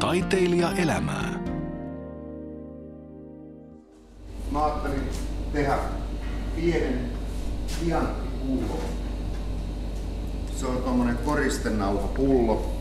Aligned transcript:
Taiteilija 0.00 0.72
elämää. 0.72 1.40
Mä 4.50 4.64
ajattelin 4.64 5.08
tehdä 5.52 5.78
pienen 6.56 7.10
tianttipullon. 7.84 8.78
Se 10.56 10.66
on 10.66 10.76
tommonen 10.76 11.18
koristenauhapullo, 11.24 12.72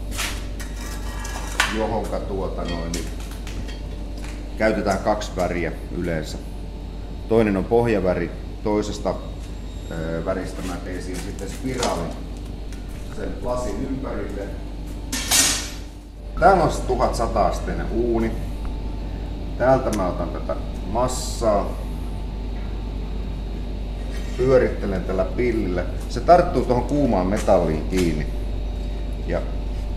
johonka 1.77 2.19
tuota 2.19 2.65
noin, 2.65 2.91
niin 2.91 3.05
käytetään 4.57 4.99
kaksi 4.99 5.31
väriä 5.35 5.71
yleensä. 5.97 6.37
Toinen 7.29 7.57
on 7.57 7.65
pohjaväri, 7.65 8.31
toisesta 8.63 9.15
ö, 9.91 10.25
väristä 10.25 10.61
mä 10.61 10.75
tein 10.75 11.03
sitten 11.03 11.49
spiraalin 11.49 12.11
sen 13.15 13.29
lasin 13.41 13.87
ympärille. 13.89 14.68
Täällä 16.39 16.63
on 16.63 16.71
se 16.71 16.81
1100 16.81 17.45
asteinen 17.45 17.85
uuni. 17.91 18.31
Täältä 19.57 19.97
mä 19.97 20.07
otan 20.07 20.29
tätä 20.29 20.55
massaa. 20.91 21.69
Pyörittelen 24.37 25.03
tällä 25.03 25.25
pillillä. 25.25 25.83
Se 26.09 26.19
tarttuu 26.19 26.65
tuohon 26.65 26.83
kuumaan 26.83 27.27
metalliin 27.27 27.87
kiinni. 27.89 28.27
Ja 29.27 29.41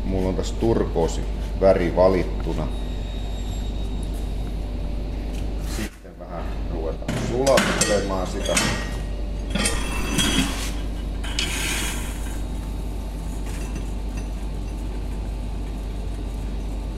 mulla 0.05 0.29
on 0.29 0.35
tässä 0.35 0.55
turkoosi 0.55 1.21
väri 1.61 1.97
valittuna. 1.97 2.67
Sitten 5.77 6.19
vähän 6.19 6.45
ruvetaan 6.73 7.19
sulattelemaan 7.31 8.27
sitä. 8.27 8.55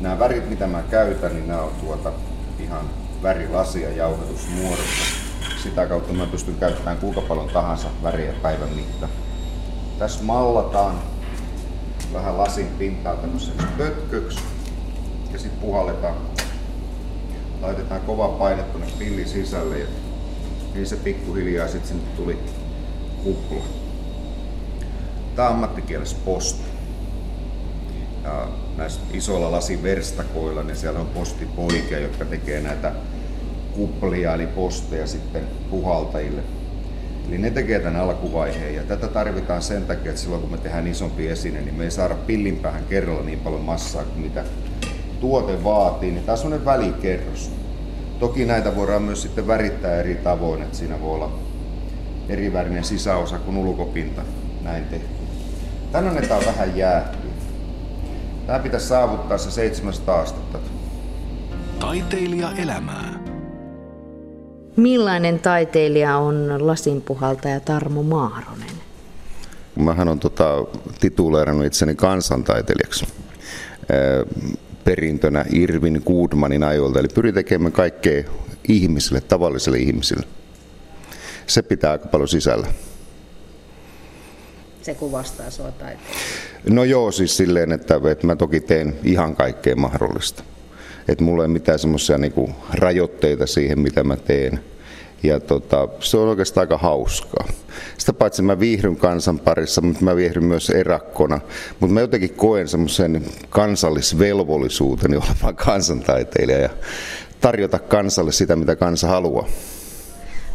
Nämä 0.04 0.18
värit, 0.18 0.50
mitä 0.50 0.66
mä 0.66 0.82
käytän, 0.90 1.34
niin 1.34 1.48
nämä 1.48 1.62
on 1.62 1.72
tuota 1.80 2.12
ihan 2.58 2.90
värilasia 3.22 3.90
jauhetusmuodossa. 3.90 5.04
Sitä 5.62 5.86
kautta 5.86 6.12
mä 6.12 6.26
pystyn 6.26 6.54
käyttämään 6.54 6.96
kuinka 6.96 7.20
paljon 7.20 7.48
tahansa 7.48 7.88
väriä 8.02 8.32
päivän 8.42 8.68
mittaan. 8.68 9.12
Tässä 9.98 10.24
mallataan 10.24 10.94
vähän 12.12 12.38
lasin 12.38 12.66
pintaa 12.66 13.16
tämmöiseksi 13.16 13.66
pötköksi 13.78 14.40
ja 15.32 15.38
sitten 15.38 15.60
puhalletaan. 15.60 16.14
Laitetaan 17.60 18.00
kova 18.00 18.28
paine 18.28 18.62
tuonne 18.62 18.86
pillin 18.98 19.28
sisälle 19.28 19.78
ja 19.78 19.86
niin 20.74 20.86
se 20.86 20.96
pikkuhiljaa 20.96 21.68
sitten 21.68 21.88
sinne 21.88 22.16
tuli 22.16 22.38
kupla. 23.22 23.64
On 25.38 25.46
ammattikielessä 25.46 26.16
posti. 26.24 26.73
Ja 28.24 28.48
näissä 28.76 29.00
isoilla 29.12 29.52
lasiverstakoilla, 29.52 30.62
niin 30.62 30.76
siellä 30.76 31.00
on 31.00 31.06
postipoikia, 31.06 31.98
jotka 31.98 32.24
tekee 32.24 32.60
näitä 32.60 32.92
kuplia 33.72 34.34
eli 34.34 34.46
posteja 34.46 35.06
sitten 35.06 35.42
puhaltajille. 35.70 36.42
Eli 37.28 37.38
ne 37.38 37.50
tekee 37.50 37.78
tämän 37.78 38.00
alkuvaiheen 38.00 38.74
ja 38.74 38.82
tätä 38.82 39.08
tarvitaan 39.08 39.62
sen 39.62 39.84
takia, 39.84 40.10
että 40.10 40.20
silloin 40.20 40.42
kun 40.42 40.50
me 40.50 40.58
tehdään 40.58 40.86
isompi 40.86 41.28
esine, 41.28 41.60
niin 41.60 41.74
me 41.74 41.84
ei 41.84 41.90
saada 41.90 42.14
pillin 42.14 42.56
päähän 42.56 42.84
kerralla 42.84 43.22
niin 43.22 43.40
paljon 43.40 43.62
massaa 43.62 44.04
kuin 44.04 44.20
mitä 44.20 44.44
tuote 45.20 45.64
vaatii, 45.64 46.10
niin 46.10 46.24
tämä 46.24 46.32
on 46.32 46.38
sellainen 46.38 46.64
välikerros. 46.64 47.50
Toki 48.18 48.44
näitä 48.44 48.76
voidaan 48.76 49.02
myös 49.02 49.22
sitten 49.22 49.46
värittää 49.46 49.96
eri 49.96 50.14
tavoin, 50.14 50.62
että 50.62 50.76
siinä 50.76 51.00
voi 51.00 51.14
olla 51.14 51.38
eri 52.28 52.52
värinen 52.52 52.84
sisäosa 52.84 53.38
kuin 53.38 53.56
ulkopinta, 53.56 54.22
näin 54.62 54.84
tehty. 54.84 55.08
Tän 55.92 56.08
annetaan 56.08 56.42
vähän 56.46 56.76
jäähtyä. 56.76 57.23
Tää 58.46 58.58
pitäisi 58.58 58.86
saavuttaa 58.86 59.38
se 59.38 59.50
700 59.50 60.20
astetta. 60.20 60.58
Taiteilija 61.80 62.52
elämää. 62.52 63.24
Millainen 64.76 65.40
taiteilija 65.40 66.16
on 66.16 66.66
lasinpuhaltaja 66.66 67.60
Tarmo 67.60 68.02
Maaronen? 68.02 68.74
Mähän 69.76 70.08
on 70.08 70.20
tota, 70.20 70.64
tituleerannut 71.00 71.66
itseni 71.66 71.94
kansantaiteilijaksi 71.94 73.06
perintönä 74.84 75.44
Irvin 75.52 76.02
Goodmanin 76.06 76.62
ajoilta. 76.62 76.98
Eli 76.98 77.08
pyrin 77.14 77.34
tekemään 77.34 77.72
kaikkea 77.72 78.24
ihmisille, 78.68 79.20
tavallisille 79.20 79.78
ihmisille. 79.78 80.26
Se 81.46 81.62
pitää 81.62 81.92
aika 81.92 82.08
paljon 82.08 82.28
sisällä. 82.28 82.66
Se 84.82 84.94
kuvastaa 84.94 85.50
sua 85.50 85.70
taiteilijaa. 85.70 86.53
No 86.70 86.84
joo, 86.84 87.12
siis 87.12 87.36
silleen, 87.36 87.72
että, 87.72 88.00
että 88.10 88.26
mä 88.26 88.36
toki 88.36 88.60
teen 88.60 88.96
ihan 89.02 89.36
kaikkea 89.36 89.76
mahdollista. 89.76 90.42
Että 91.08 91.24
mulla 91.24 91.42
ei 91.42 91.48
mitään 91.48 91.78
semmoisia 91.78 92.18
niinku 92.18 92.50
rajoitteita 92.74 93.46
siihen, 93.46 93.78
mitä 93.78 94.04
mä 94.04 94.16
teen. 94.16 94.60
Ja 95.22 95.40
tota, 95.40 95.88
se 96.00 96.16
on 96.16 96.28
oikeastaan 96.28 96.62
aika 96.62 96.78
hauskaa. 96.78 97.48
Sitä 97.98 98.12
paitsi 98.12 98.42
mä 98.42 98.60
viihdyn 98.60 98.96
kansan 98.96 99.38
parissa, 99.38 99.80
mutta 99.80 100.04
mä 100.04 100.16
viihdyn 100.16 100.44
myös 100.44 100.70
erakkona. 100.70 101.40
Mutta 101.80 101.94
mä 101.94 102.00
jotenkin 102.00 102.34
koen 102.34 102.68
semmoisen 102.68 103.24
kansallisvelvollisuuteni 103.50 105.16
olevan 105.16 105.56
kansantaiteilija 105.66 106.58
ja 106.58 106.70
tarjota 107.40 107.78
kansalle 107.78 108.32
sitä, 108.32 108.56
mitä 108.56 108.76
kansa 108.76 109.08
haluaa. 109.08 109.48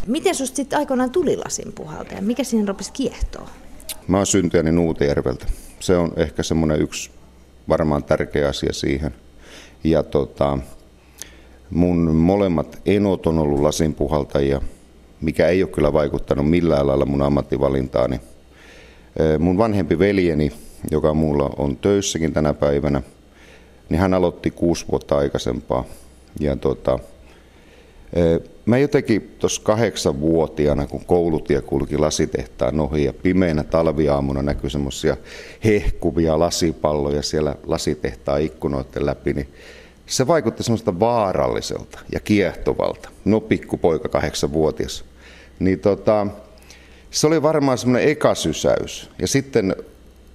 Miten 0.07 0.35
susta 0.35 0.55
sitten 0.55 0.79
aikoinaan 0.79 1.11
tuli 1.11 1.37
lasin? 1.37 1.73
Mikä 2.21 2.43
siinä 2.43 2.67
rupesi 2.67 2.91
kiehtoa? 2.93 3.49
Mä 4.07 4.17
oon 4.17 4.25
syntyjäni 4.25 4.72
Nuutijärveltä. 4.72 5.45
Se 5.79 5.97
on 5.97 6.11
ehkä 6.16 6.44
semmoinen 6.44 6.81
yksi 6.81 7.11
varmaan 7.69 8.03
tärkeä 8.03 8.50
asia 8.50 8.73
siihen. 8.73 9.16
Ja 9.83 10.03
tota, 10.03 10.57
mun 11.69 12.16
molemmat 12.16 12.81
enot 12.85 13.27
on 13.27 13.39
ollut 13.39 13.61
lasinpuhaltajia, 13.61 14.61
mikä 15.22 15.47
ei 15.47 15.63
ole 15.63 15.72
kyllä 15.72 15.94
vaikuttanut 15.94 16.50
millään 16.50 16.88
lailla 16.88 17.05
mun 17.05 17.22
ammattivalintaani. 17.22 18.22
Mun 19.39 19.57
vanhempi 19.57 20.00
veljeni, 20.00 20.51
joka 20.91 21.13
mulla 21.13 21.50
on 21.57 21.77
töissäkin 21.77 22.33
tänä 22.33 22.53
päivänä, 22.53 23.01
niin 23.89 24.00
hän 24.00 24.13
aloitti 24.13 24.51
kuusi 24.51 24.85
vuotta 24.91 25.17
aikaisempaa. 25.17 25.85
Ja 26.39 26.56
tota, 26.56 27.00
Mä 28.69 28.78
jotenkin 28.78 29.35
tuossa 29.40 29.62
kahdeksanvuotiaana, 29.62 30.88
kun 30.88 31.06
koulutie 31.06 31.62
kulki 31.62 31.97
lasitehtaan 31.97 32.80
ohi 32.80 33.03
ja 33.03 33.13
pimeänä 33.13 33.63
talviaamuna 33.63 34.41
näkyi 34.41 34.69
semmoisia 34.69 35.18
hehkuvia 35.66 36.40
lasipalloja 36.40 37.22
siellä 37.22 37.56
lasitehtaan 37.63 38.41
ikkunoiden 38.41 39.06
läpi, 39.06 39.34
niin 39.34 39.47
se 40.06 40.28
vaikutti 40.28 40.63
semmoista 40.63 41.00
vaaralliselta 41.00 42.00
ja 42.12 42.19
kiehtovalta. 42.19 43.09
No 43.25 43.40
pikkupoika 43.40 44.09
kahdeksanvuotias. 44.09 45.06
Niin 45.59 45.80
tota, 45.80 46.28
se 47.12 47.28
oli 47.28 47.41
varmaan 47.41 47.78
semmoinen 47.78 48.09
ekasysäys. 48.09 49.09
Ja 49.22 49.28
sitten 49.28 49.75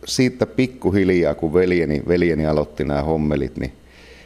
siitä 0.05 0.47
pikkuhiljaa, 0.47 1.35
kun 1.35 1.55
veljeni, 1.55 2.03
veljeni 2.09 2.47
aloitti 2.47 2.85
nämä 2.85 3.03
hommelit, 3.03 3.57
niin 3.57 3.73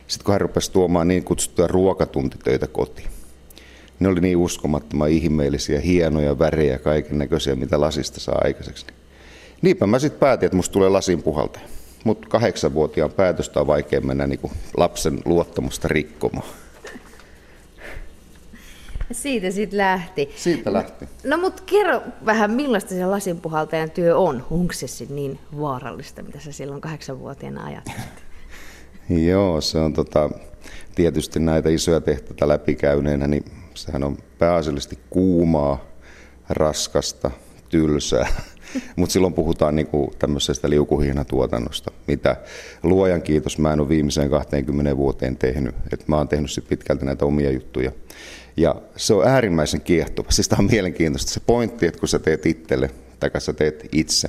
sitten 0.07 0.25
kun 0.25 0.33
hän 0.33 0.41
rupesi 0.41 0.73
tuomaan 0.73 1.09
niin 1.09 1.25
kutsuttuja 1.25 1.69
ruokatuntitöitä 1.69 2.67
kotiin, 2.67 3.09
ne 4.00 4.09
oli 4.09 4.20
niin 4.20 4.36
uskomattoman 4.36 5.09
ihmeellisiä, 5.09 5.81
hienoja 5.81 6.38
värejä, 6.38 6.78
kaiken 6.78 7.19
näköisiä, 7.19 7.54
mitä 7.54 7.81
lasista 7.81 8.20
saa 8.20 8.41
aikaiseksi. 8.44 8.86
Niinpä 9.62 9.86
mä 9.86 9.98
sitten 9.98 10.20
päätin, 10.20 10.47
että 10.47 10.56
musta 10.56 10.72
tulee 10.72 10.88
lasin 10.88 11.22
puhaltaja. 11.22 11.64
Mutta 12.04 12.28
kahdeksanvuotiaan 12.28 13.12
päätöstä 13.12 13.60
on 13.60 13.66
vaikea 13.66 14.00
mennä 14.00 14.26
niin 14.26 14.38
kuin 14.38 14.53
lapsen 14.76 15.20
luottamusta 15.25 15.88
rikkomaan. 15.88 16.47
Siitä 19.12 19.50
sitten 19.50 19.78
lähti. 19.78 20.30
Siitä 20.36 20.72
lähti. 20.72 21.09
No 21.25 21.36
mutta 21.36 21.62
kerro 21.66 22.03
vähän, 22.26 22.50
millaista 22.50 22.91
se 22.91 23.06
lasinpuhaltajan 23.06 23.91
työ 23.91 24.19
on? 24.19 24.47
Onko 24.50 24.72
se 24.72 24.86
niin 25.09 25.38
vaarallista, 25.59 26.22
mitä 26.22 26.41
sä 26.41 26.53
silloin 26.53 26.80
kahdeksanvuotiaana 26.80 27.65
ajattelit? 27.65 28.25
Joo, 29.28 29.60
se 29.60 29.78
on 29.78 29.92
tota, 29.92 30.30
tietysti 30.94 31.41
näitä 31.41 31.68
isoja 31.68 32.01
tehtäitä 32.01 32.48
läpikäyneenä, 32.48 33.27
niin 33.27 33.44
sehän 33.83 34.04
on 34.04 34.19
pääasiallisesti 34.39 34.98
kuumaa, 35.10 35.84
raskasta, 36.48 37.30
tylsää. 37.69 38.28
Mutta 38.97 39.13
silloin 39.13 39.34
puhutaan 39.34 39.77
niinku 39.77 40.13
tämmöisestä 40.19 40.71
liukuhihnatuotannosta, 40.71 41.91
mitä 42.07 42.36
luojan 42.83 43.22
kiitos 43.22 43.59
mä 43.59 43.72
en 43.72 43.80
ole 43.80 43.89
viimeiseen 43.89 44.30
20 44.30 44.97
vuoteen 44.97 45.36
tehnyt. 45.36 45.75
Et 45.92 46.09
mä 46.09 46.16
oon 46.16 46.28
tehnyt 46.28 46.51
sit 46.51 46.69
pitkälti 46.69 47.04
näitä 47.04 47.25
omia 47.25 47.51
juttuja. 47.51 47.92
Ja 48.57 48.75
se 48.97 49.15
on 49.15 49.28
äärimmäisen 49.28 49.80
kiehtova. 49.80 50.30
Siis 50.30 50.48
tämä 50.48 50.60
on 50.60 50.71
mielenkiintoista. 50.71 51.33
Se 51.33 51.41
pointti, 51.41 51.86
että 51.86 52.01
kun 52.01 52.09
sä 52.09 52.19
teet 52.19 52.47
itselle, 52.47 52.91
tai 53.21 53.30
sä 53.39 53.53
teet 53.53 53.89
itse, 53.92 54.28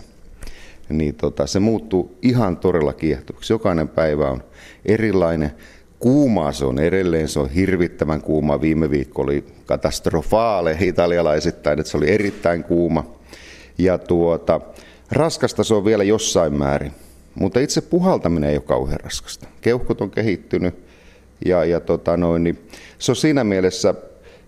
niin 0.89 1.15
tota, 1.15 1.47
se 1.47 1.59
muuttuu 1.59 2.17
ihan 2.21 2.57
todella 2.57 2.93
kiehtovaksi. 2.93 3.53
Jokainen 3.53 3.87
päivä 3.87 4.29
on 4.29 4.43
erilainen. 4.85 5.51
Kuumaa 5.99 6.51
se 6.51 6.65
on 6.65 6.79
edelleen, 6.79 7.27
se 7.27 7.39
on 7.39 7.49
hirvittävän 7.49 8.21
kuuma. 8.21 8.61
Viime 8.61 8.89
viikko 8.89 9.21
oli 9.21 9.43
katastrofaale 9.65 10.77
italialaisittain, 10.79 11.79
että 11.79 11.91
se 11.91 11.97
oli 11.97 12.11
erittäin 12.11 12.63
kuuma. 12.63 13.15
Ja 13.77 13.97
tuota, 13.97 14.61
raskasta 15.11 15.63
se 15.63 15.73
on 15.73 15.85
vielä 15.85 16.03
jossain 16.03 16.53
määrin, 16.53 16.91
Mutta 17.35 17.59
itse 17.59 17.81
puhaltaminen 17.81 18.49
ei 18.49 18.55
ole 18.55 18.63
kauhean 18.63 18.99
raskasta. 18.99 19.47
Keuhkot 19.61 20.01
on 20.01 20.11
kehittynyt 20.11 20.75
ja, 21.45 21.65
ja 21.65 21.79
tota 21.79 22.17
noin, 22.17 22.43
niin 22.43 22.59
se 22.99 23.11
on 23.11 23.15
siinä 23.15 23.43
mielessä, 23.43 23.93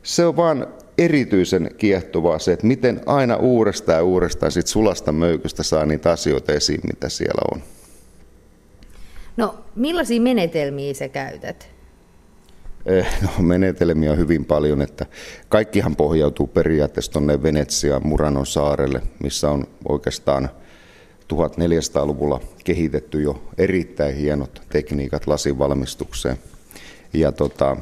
se 0.03 0.25
on 0.25 0.36
vaan 0.36 0.68
erityisen 0.98 1.71
kiehtovaa 1.77 2.39
se, 2.39 2.53
että 2.53 2.68
miten 2.68 3.01
aina 3.06 3.36
uudestaan 3.36 3.98
ja 3.98 4.03
uudestaan 4.03 4.51
sit 4.51 4.68
sulasta 4.68 5.12
möykystä 5.12 5.63
saa 5.63 5.86
niitä 5.86 6.12
asioita 6.12 6.53
esiin, 6.53 6.81
mitä 6.88 7.09
siellä 7.09 7.42
on. 7.53 7.62
No, 9.38 9.56
millaisia 9.75 10.22
menetelmiä 10.22 10.94
sä 10.94 11.07
käytät? 11.07 11.69
Eh, 12.86 13.07
no, 13.22 13.44
menetelmiä 13.44 14.12
on 14.12 14.18
hyvin 14.18 14.45
paljon, 14.45 14.81
että 14.81 15.06
kaikkihan 15.50 15.95
pohjautuu 15.95 16.48
periaatteessa 16.48 17.12
tuonne 17.12 17.44
Venetsiaan 17.44 18.07
Muranon 18.07 18.45
saarelle, 18.45 19.01
missä 19.24 19.50
on 19.50 19.68
oikeastaan 19.89 20.50
1400-luvulla 21.33 22.39
kehitetty 22.63 23.22
jo 23.22 23.44
erittäin 23.57 24.16
hienot 24.16 24.62
tekniikat 24.69 25.28
lasin 25.28 25.60
valmistukseen. 25.60 26.38
Ja 27.13 27.31
tota, 27.31 27.77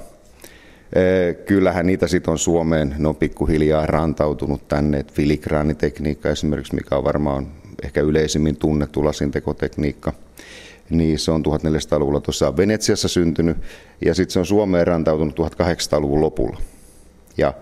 eh, 0.96 1.36
kyllähän 1.46 1.86
niitä 1.86 2.08
sitten 2.08 2.32
on 2.32 2.40
Suomeen, 2.40 2.96
ne 2.98 3.08
on 3.08 3.16
pikkuhiljaa 3.16 3.86
rantautunut 3.86 4.68
tänne, 4.68 5.06
filigraanitekniikka 5.14 6.30
esimerkiksi, 6.30 6.76
mikä 6.76 6.98
on 6.98 7.04
varmaan 7.04 7.48
ehkä 7.84 8.02
yleisimmin 8.02 8.58
tunnettu 8.58 9.06
lasintekotekniikka– 9.06 10.14
niin 10.90 11.20
se 11.20 11.32
on 11.32 11.44
1400-luvulla 11.46 12.22
tuossa 12.22 12.58
Venetsiassa 12.58 13.08
syntynyt 13.08 13.58
ja 14.06 14.16
sitten 14.16 14.34
se 14.34 14.40
on 14.40 14.46
Suomeen 14.46 14.88
rantautunut 14.88 15.40
1800-luvun 15.40 16.22
lopulla. 16.22 16.58
Ja 17.38 17.54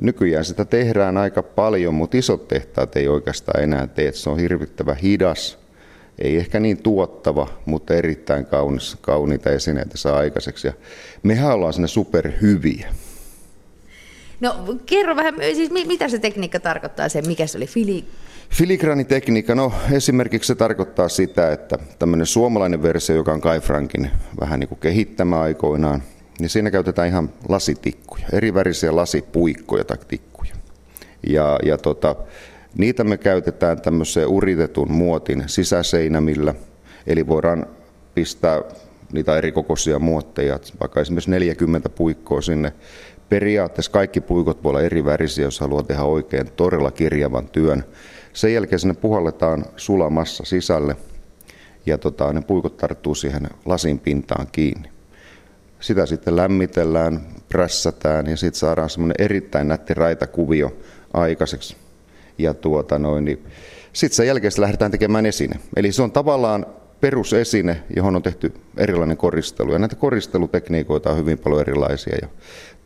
nykyään 0.00 0.44
sitä 0.44 0.64
tehdään 0.64 1.16
aika 1.16 1.42
paljon, 1.42 1.94
mutta 1.94 2.16
isot 2.16 2.48
tehtaat 2.48 2.96
ei 2.96 3.08
oikeastaan 3.08 3.62
enää 3.62 3.86
tee. 3.86 4.12
Se 4.12 4.30
on 4.30 4.38
hirvittävä 4.38 4.94
hidas, 4.94 5.58
ei 6.18 6.36
ehkä 6.36 6.60
niin 6.60 6.82
tuottava, 6.82 7.48
mutta 7.64 7.94
erittäin 7.94 8.46
kaunis, 8.46 8.96
kauniita 9.00 9.50
esineitä 9.50 9.96
saa 9.96 10.16
aikaiseksi. 10.18 10.66
Ja 10.66 10.72
mehän 11.22 11.52
ollaan 11.52 11.72
sinne 11.72 11.88
superhyviä. 11.88 12.94
No 14.40 14.76
kerro 14.86 15.16
vähän, 15.16 15.34
siis 15.54 15.70
mitä 15.70 16.08
se 16.08 16.18
tekniikka 16.18 16.60
tarkoittaa, 16.60 17.08
se 17.08 17.22
mikä 17.22 17.46
se 17.46 17.58
oli, 17.58 17.66
fili, 17.66 18.04
Filigraanitekniikka, 18.50 19.54
no 19.54 19.72
esimerkiksi 19.92 20.46
se 20.46 20.54
tarkoittaa 20.54 21.08
sitä, 21.08 21.52
että 21.52 21.78
tämmöinen 21.98 22.26
suomalainen 22.26 22.82
versio, 22.82 23.16
joka 23.16 23.32
on 23.32 23.40
Kai 23.40 23.60
Frankin 23.60 24.10
vähän 24.40 24.60
niin 24.60 24.68
kuin 24.68 24.78
kehittämä 24.78 25.40
aikoinaan, 25.40 26.02
niin 26.38 26.48
siinä 26.48 26.70
käytetään 26.70 27.08
ihan 27.08 27.30
lasitikkuja, 27.48 28.24
eri 28.32 28.54
värisiä 28.54 28.96
lasipuikkoja 28.96 29.84
tai 29.84 29.96
tikkuja. 30.08 30.54
Ja, 31.26 31.58
ja 31.64 31.78
tota, 31.78 32.16
niitä 32.78 33.04
me 33.04 33.16
käytetään 33.16 33.80
tämmöiseen 33.80 34.28
uritetun 34.28 34.92
muotin 34.92 35.44
sisäseinämillä, 35.46 36.54
eli 37.06 37.26
voidaan 37.26 37.66
pistää 38.14 38.62
niitä 39.12 39.36
eri 39.36 39.52
kokoisia 39.52 39.98
muotteja, 39.98 40.58
vaikka 40.80 41.00
esimerkiksi 41.00 41.30
40 41.30 41.88
puikkoa 41.88 42.40
sinne. 42.40 42.72
Periaatteessa 43.28 43.92
kaikki 43.92 44.20
puikot 44.20 44.64
voi 44.64 44.70
olla 44.70 44.82
eri 44.82 45.04
värisiä, 45.04 45.44
jos 45.44 45.60
haluaa 45.60 45.82
tehdä 45.82 46.02
oikein 46.02 46.50
todella 46.56 46.90
kirjavan 46.90 47.48
työn. 47.48 47.84
Sen 48.36 48.54
jälkeen 48.54 48.78
sinne 48.78 48.94
puhalletaan 48.94 49.64
sulamassa 49.76 50.44
sisälle 50.44 50.96
ja 51.86 51.98
tota, 51.98 52.32
ne 52.32 52.40
puikot 52.40 52.76
tarttuu 52.76 53.14
siihen 53.14 53.48
lasin 53.64 53.98
pintaan 53.98 54.46
kiinni. 54.52 54.88
Sitä 55.80 56.06
sitten 56.06 56.36
lämmitellään, 56.36 57.26
prässätään 57.48 58.26
ja 58.26 58.36
sitten 58.36 58.58
saadaan 58.58 58.90
semmoinen 58.90 59.14
erittäin 59.18 59.68
nätti 59.68 59.94
raitakuvio 59.94 60.76
aikaiseksi. 61.12 61.76
Ja 62.38 62.54
tuota 62.54 62.98
noin, 62.98 63.24
niin 63.24 63.44
sitten 63.92 64.16
sen 64.16 64.26
jälkeen 64.26 64.52
lähdetään 64.58 64.90
tekemään 64.90 65.26
esine. 65.26 65.60
Eli 65.76 65.92
se 65.92 66.02
on 66.02 66.12
tavallaan 66.12 66.66
perusesine, 67.00 67.82
johon 67.96 68.16
on 68.16 68.22
tehty 68.22 68.52
erilainen 68.76 69.16
koristelu. 69.16 69.72
Ja 69.72 69.78
näitä 69.78 69.96
koristelutekniikoita 69.96 71.10
on 71.10 71.18
hyvin 71.18 71.38
paljon 71.38 71.60
erilaisia 71.60 72.16
ja 72.22 72.28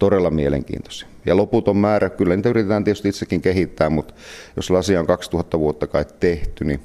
todella 0.01 0.31
mielenkiintoisia. 0.31 1.09
Ja 1.27 1.37
loputon 1.37 1.77
määrä, 1.77 2.11
kyllä 2.11 2.37
niitä 2.37 2.49
yritetään 2.49 2.85
tietysti 2.85 3.09
itsekin 3.09 3.41
kehittää, 3.41 3.91
mutta 3.91 4.15
jos 4.57 4.71
lasia 4.71 5.01
on 5.01 5.07
2000 5.07 5.59
vuotta 5.59 5.87
kai 5.87 6.05
tehty, 6.21 6.65
niin 6.65 6.81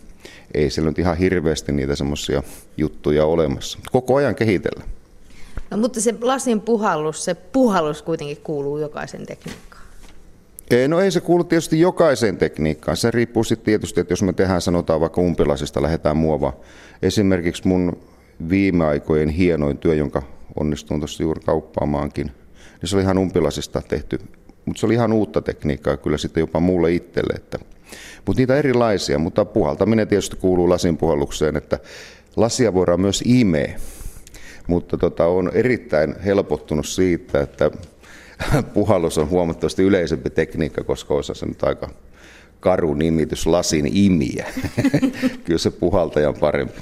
ei 0.54 0.70
siellä 0.70 0.90
nyt 0.90 1.00
ihan 1.00 1.18
hirveästi 1.18 1.72
niitä 1.72 1.96
semmoisia 1.96 2.44
juttuja 2.78 3.26
olemassa. 3.26 3.80
Koko 3.92 4.16
ajan 4.16 4.36
kehitellä. 4.36 4.84
No, 5.72 5.78
mutta 5.78 6.02
se 6.02 6.16
lasin 6.22 6.62
puhallus, 6.62 7.26
se 7.26 7.34
puhallus 7.34 8.02
kuitenkin 8.02 8.38
kuuluu 8.44 8.78
jokaisen 8.78 9.26
tekniikkaan. 9.26 9.86
Ei, 10.72 10.88
no 10.88 11.00
ei 11.00 11.12
se 11.12 11.22
kuulu 11.22 11.44
tietysti 11.44 11.80
jokaiseen 11.80 12.38
tekniikkaan. 12.38 12.98
Se 12.98 13.12
riippuu 13.12 13.44
sitten 13.44 13.66
tietysti, 13.66 14.02
että 14.02 14.12
jos 14.12 14.24
me 14.24 14.34
tehdään, 14.34 14.62
sanotaan 14.62 15.02
vaikka 15.02 15.22
umpilasista, 15.22 15.82
lähdetään 15.82 16.18
muovaa. 16.18 16.54
Esimerkiksi 17.02 17.68
mun 17.68 17.98
viime 18.50 18.86
aikojen 18.86 19.30
hienoin 19.30 19.78
työ, 19.78 19.96
jonka 19.96 20.22
onnistuin 20.60 21.00
tuossa 21.00 21.24
juuri 21.24 21.42
kauppaamaankin– 21.42 22.32
niin 22.82 22.90
se 22.90 22.96
oli 22.96 23.04
ihan 23.04 23.18
umpilasista 23.18 23.82
tehty. 23.82 24.20
Mutta 24.66 24.80
se 24.80 24.86
oli 24.86 24.94
ihan 24.94 25.14
uutta 25.14 25.42
tekniikkaa 25.42 25.98
kyllä 25.98 26.18
sitten 26.18 26.42
jopa 26.42 26.60
muulle 26.60 26.94
itselle. 26.94 27.34
Että. 27.36 27.60
Mutta 28.26 28.42
niitä 28.42 28.56
erilaisia, 28.56 29.20
mutta 29.20 29.46
puhaltaminen 29.46 30.08
tietysti 30.08 30.36
kuuluu 30.36 30.70
lasin 30.70 30.98
puhallukseen, 30.98 31.56
että 31.56 31.80
lasia 32.36 32.74
voidaan 32.74 33.02
myös 33.02 33.24
imeä. 33.26 33.80
Mutta 34.68 34.98
tota, 34.98 35.26
on 35.26 35.52
erittäin 35.54 36.16
helpottunut 36.20 36.88
siitä, 36.88 37.42
että 37.42 37.72
puhallus 38.74 39.18
on 39.18 39.30
huomattavasti 39.30 39.84
yleisempi 39.84 40.30
tekniikka, 40.30 40.84
koska 40.84 41.14
osa 41.14 41.34
se 41.34 41.46
nyt 41.46 41.64
aika 41.64 41.90
karu 42.60 42.94
nimitys 42.94 43.48
lasin 43.48 43.90
imiä. 43.94 44.46
Kyllä 45.46 45.58
se 45.58 45.72
puhaltaja 45.72 46.30
on 46.30 46.36
parempi. 46.40 46.82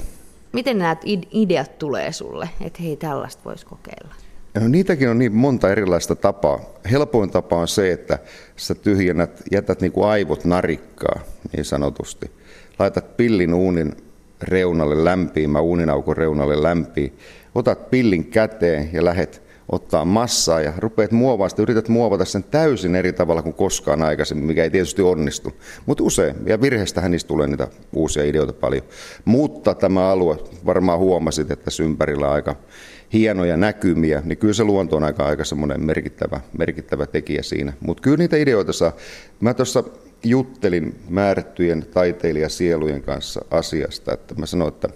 Miten 0.54 0.78
nämä 0.78 0.96
ideat 1.32 1.78
tulee 1.78 2.12
sulle, 2.12 2.50
että 2.62 2.84
hei 2.84 2.98
tällaista 2.98 3.44
voisi 3.46 3.66
kokeilla? 3.66 4.16
No, 4.60 4.68
niitäkin 4.68 5.10
on 5.10 5.20
niin 5.20 5.36
monta 5.36 5.72
erilaista 5.72 6.16
tapaa. 6.16 6.60
Helpoin 6.92 7.30
tapa 7.30 7.56
on 7.56 7.68
se, 7.68 7.92
että 7.92 8.20
sä 8.56 8.76
tyhjennät, 8.76 9.44
jätät 9.52 9.82
niin 9.82 9.92
kuin 9.92 10.08
aivot 10.08 10.46
narikkaa 10.46 11.20
niin 11.56 11.66
sanotusti. 11.66 12.32
Laitat 12.80 13.18
pillin 13.18 13.54
uunin 13.54 13.96
reunalle 14.42 15.04
lämpiimään, 15.04 15.64
uuninaukon 15.64 16.18
reunalle 16.18 16.64
lämpiin. 16.64 17.18
Otat 17.56 17.90
pillin 17.90 18.26
käteen 18.26 18.90
ja 18.94 19.06
lähet 19.06 19.44
ottaa 19.72 20.06
massaa 20.06 20.62
ja 20.62 20.74
rupeat 20.78 21.12
muovaamaan 21.12 21.50
sitä, 21.50 21.62
yrität 21.62 21.90
muovata 21.90 22.26
sen 22.26 22.44
täysin 22.44 22.96
eri 22.96 23.14
tavalla 23.14 23.42
kuin 23.42 23.54
koskaan 23.54 24.02
aikaisemmin, 24.02 24.46
mikä 24.46 24.64
ei 24.64 24.70
tietysti 24.70 25.02
onnistu. 25.02 25.54
Mutta 25.86 26.04
usein, 26.04 26.36
ja 26.46 26.62
virheestähän 26.62 27.12
niistä 27.12 27.28
tulee 27.28 27.48
niitä 27.48 27.68
uusia 27.94 28.24
ideoita 28.24 28.54
paljon. 28.54 28.84
Mutta 29.26 29.76
tämä 29.76 30.10
alue, 30.10 30.38
varmaan 30.66 31.00
huomasit, 31.00 31.52
että 31.52 31.66
tässä 31.66 31.84
ympärillä 31.84 32.32
aika 32.32 32.56
hienoja 33.14 33.58
näkymiä, 33.58 34.22
niin 34.26 34.38
kyllä 34.38 34.54
se 34.54 34.64
luonto 34.64 34.96
on 34.96 35.04
aika, 35.04 35.26
aika 35.26 35.44
semmoinen 35.46 35.86
merkittävä, 35.86 36.42
merkittävä 36.58 37.06
tekijä 37.06 37.44
siinä. 37.44 37.74
Mutta 37.80 38.02
kyllä 38.02 38.18
niitä 38.18 38.38
ideoita 38.38 38.74
saa. 38.74 38.92
Mä 39.40 39.54
tuossa 39.54 39.84
juttelin 40.24 40.96
määrättyjen 41.10 41.86
taiteilijasielujen 41.94 43.02
kanssa 43.02 43.46
asiasta, 43.52 44.14
että 44.14 44.36
mä 44.36 44.46
sanoin, 44.46 44.74
että 44.74 44.90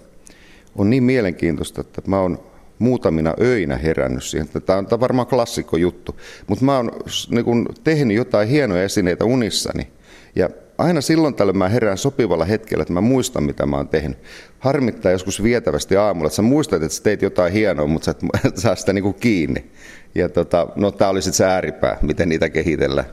on 0.76 0.90
niin 0.90 1.02
mielenkiintoista, 1.02 1.80
että 1.80 2.02
mä 2.06 2.20
oon 2.20 2.38
muutamina 2.78 3.34
öinä 3.40 3.76
herännyt 3.76 4.24
siihen. 4.24 4.48
Tämä 4.66 4.78
on 4.78 5.00
varmaan 5.00 5.26
klassikko 5.26 5.76
juttu, 5.76 6.16
mutta 6.46 6.64
mä 6.64 6.76
oon 6.76 6.92
niin 7.30 7.66
tehnyt 7.84 8.16
jotain 8.16 8.48
hienoja 8.48 8.82
esineitä 8.82 9.24
unissani. 9.24 9.88
Ja 10.36 10.50
aina 10.78 11.00
silloin 11.00 11.34
tällöin 11.34 11.58
mä 11.58 11.68
herään 11.68 11.98
sopivalla 11.98 12.44
hetkellä, 12.44 12.82
että 12.82 12.94
mä 12.94 13.00
muistan, 13.00 13.42
mitä 13.42 13.66
mä 13.66 13.76
oon 13.76 13.88
tehnyt. 13.88 14.18
Harmittaa 14.58 15.12
joskus 15.12 15.42
vietävästi 15.42 15.96
aamulla, 15.96 16.26
että 16.26 16.36
sä 16.36 16.42
muistat, 16.42 16.82
että 16.82 16.94
sä 16.94 17.02
teit 17.02 17.22
jotain 17.22 17.52
hienoa, 17.52 17.86
mutta 17.86 18.04
sä 18.04 18.14
et 18.44 18.56
saa 18.56 18.76
sitä 18.76 18.92
niin 18.92 19.02
kuin 19.02 19.14
kiinni. 19.14 19.70
Ja 20.14 20.28
tota, 20.28 20.68
no 20.76 20.90
tää 20.90 21.08
oli 21.08 21.22
sitten 21.22 21.36
se 21.36 21.44
ääripää, 21.44 21.98
miten 22.02 22.28
niitä 22.28 22.50
kehitellään. 22.50 23.08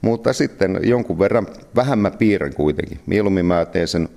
Mutta 0.00 0.32
sitten 0.32 0.80
jonkun 0.82 1.18
verran, 1.18 1.46
vähän 1.76 1.98
mä 1.98 2.10
piirrän 2.10 2.54
kuitenkin. 2.54 3.00
Mieluummin 3.06 3.46
mä 3.46 3.64
teen 3.64 3.88
sen 3.88 4.08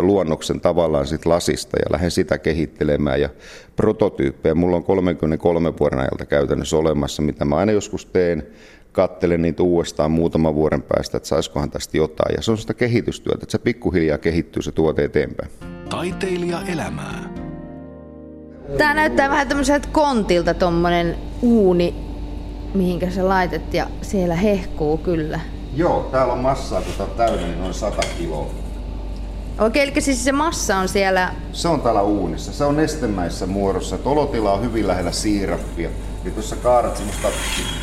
luonnoksen 0.00 0.60
tavallaan 0.60 1.06
sit 1.06 1.26
lasista 1.26 1.76
ja 1.76 1.92
lähden 1.92 2.10
sitä 2.10 2.38
kehittelemään. 2.38 3.20
Ja 3.20 3.28
prototyyppejä 3.76 4.54
mulla 4.54 4.76
on 4.76 4.84
33 4.84 5.72
vuoden 5.80 5.98
ajalta 5.98 6.26
käytännössä 6.26 6.76
olemassa, 6.76 7.22
mitä 7.22 7.44
mä 7.44 7.56
aina 7.56 7.72
joskus 7.72 8.06
teen 8.06 8.46
kattelen 8.96 9.42
niitä 9.42 9.62
uudestaan 9.62 10.10
muutaman 10.10 10.54
vuoden 10.54 10.82
päästä, 10.82 11.16
että 11.16 11.28
saisikohan 11.28 11.70
tästä 11.70 11.96
jotain. 11.96 12.34
Ja 12.36 12.42
se 12.42 12.50
on 12.50 12.58
sitä 12.58 12.74
kehitystyötä, 12.74 13.38
että 13.42 13.52
se 13.52 13.58
pikkuhiljaa 13.58 14.18
kehittyy 14.18 14.62
se 14.62 14.72
tuote 14.72 15.04
eteenpäin. 15.04 15.50
Taiteilija 15.90 16.60
elämää. 16.72 17.30
Tämä 18.78 18.94
näyttää 18.94 19.30
vähän 19.30 19.48
tämmöiseltä 19.48 19.88
kontilta 19.92 20.54
tuommoinen 20.54 21.16
uuni, 21.42 21.94
mihinkä 22.74 23.10
se 23.10 23.22
laitet 23.22 23.74
ja 23.74 23.86
siellä 24.02 24.34
hehkuu 24.34 24.98
kyllä. 24.98 25.40
Joo, 25.74 26.08
täällä 26.12 26.32
on 26.32 26.38
massaa, 26.38 26.82
kun 26.82 26.92
tämä 26.98 27.10
on 27.10 27.16
täynnä, 27.16 27.46
niin 27.46 27.58
noin 27.58 27.74
100 27.74 28.02
kiloa. 28.18 28.50
Okei, 29.58 29.82
eli 29.82 30.00
siis 30.00 30.24
se 30.24 30.32
massa 30.32 30.76
on 30.76 30.88
siellä... 30.88 31.32
Se 31.52 31.68
on 31.68 31.80
täällä 31.80 32.02
uunissa. 32.02 32.52
Se 32.52 32.64
on 32.64 32.76
nestemäisessä 32.76 33.46
muodossa. 33.46 33.98
Olotila 34.04 34.52
on 34.52 34.62
hyvin 34.62 34.88
lähellä 34.88 35.12
siirappia. 35.12 35.90
Ja 36.26 36.32
tuossa 36.32 36.56
kaarat 36.56 36.96
semmoista 36.96 37.28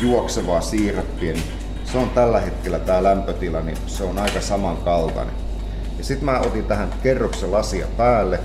juoksevaa 0.00 0.60
siirappia, 0.60 1.32
niin 1.32 1.44
se 1.84 1.98
on 1.98 2.10
tällä 2.10 2.40
hetkellä 2.40 2.78
tämä 2.78 3.02
lämpötila, 3.02 3.60
niin 3.60 3.76
se 3.86 4.04
on 4.04 4.18
aika 4.18 4.40
samankaltainen. 4.40 5.34
Ja 5.98 6.04
sitten 6.04 6.24
mä 6.24 6.40
otin 6.40 6.64
tähän 6.64 6.94
kerroksen 7.02 7.52
lasia 7.52 7.86
päälle 7.96 8.40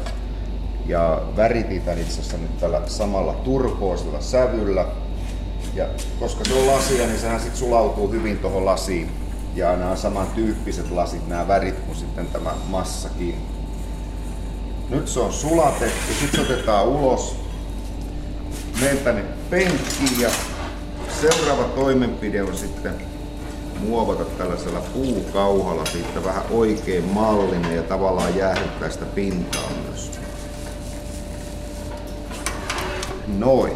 Ja 0.85 1.21
värititän 1.35 1.99
itse 1.99 2.11
asiassa 2.11 2.37
nyt 2.37 2.59
tällä 2.59 2.81
samalla 2.85 3.33
turkoosilla 3.33 4.21
sävyllä. 4.21 4.85
Ja 5.75 5.85
koska 6.19 6.45
se 6.45 6.53
on 6.53 6.67
lasia, 6.67 7.07
niin 7.07 7.19
sehän 7.19 7.39
sitten 7.39 7.59
sulautuu 7.59 8.11
hyvin 8.11 8.37
tuohon 8.37 8.65
lasiin. 8.65 9.11
Ja 9.55 9.75
nämä 9.75 9.95
samantyyppiset 9.95 10.91
lasit, 10.91 11.27
nämä 11.27 11.47
värit 11.47 11.79
kuin 11.79 11.95
sitten 11.95 12.27
tämä 12.27 12.51
massakin. 12.69 13.35
Nyt 14.89 15.07
se 15.07 15.19
on 15.19 15.33
sulatettu, 15.33 16.13
sitten 16.19 16.45
se 16.45 16.53
otetaan 16.53 16.87
ulos. 16.87 17.48
Menen 18.79 18.97
tänne 18.97 19.23
penkkiin 19.49 20.19
ja 20.19 20.29
seuraava 21.21 21.63
toimenpide 21.63 22.43
on 22.43 22.57
sitten 22.57 22.93
muovata 23.79 24.25
tällaisella 24.25 24.79
puukauhalla 24.79 25.85
siitä 25.85 26.23
vähän 26.23 26.43
oikein 26.49 27.03
mallinen 27.03 27.75
ja 27.75 27.83
tavallaan 27.83 28.37
jäähdyttää 28.37 28.89
sitä 28.89 29.05
pintaa 29.05 29.69
myös. 29.87 30.11
Noin. 33.27 33.73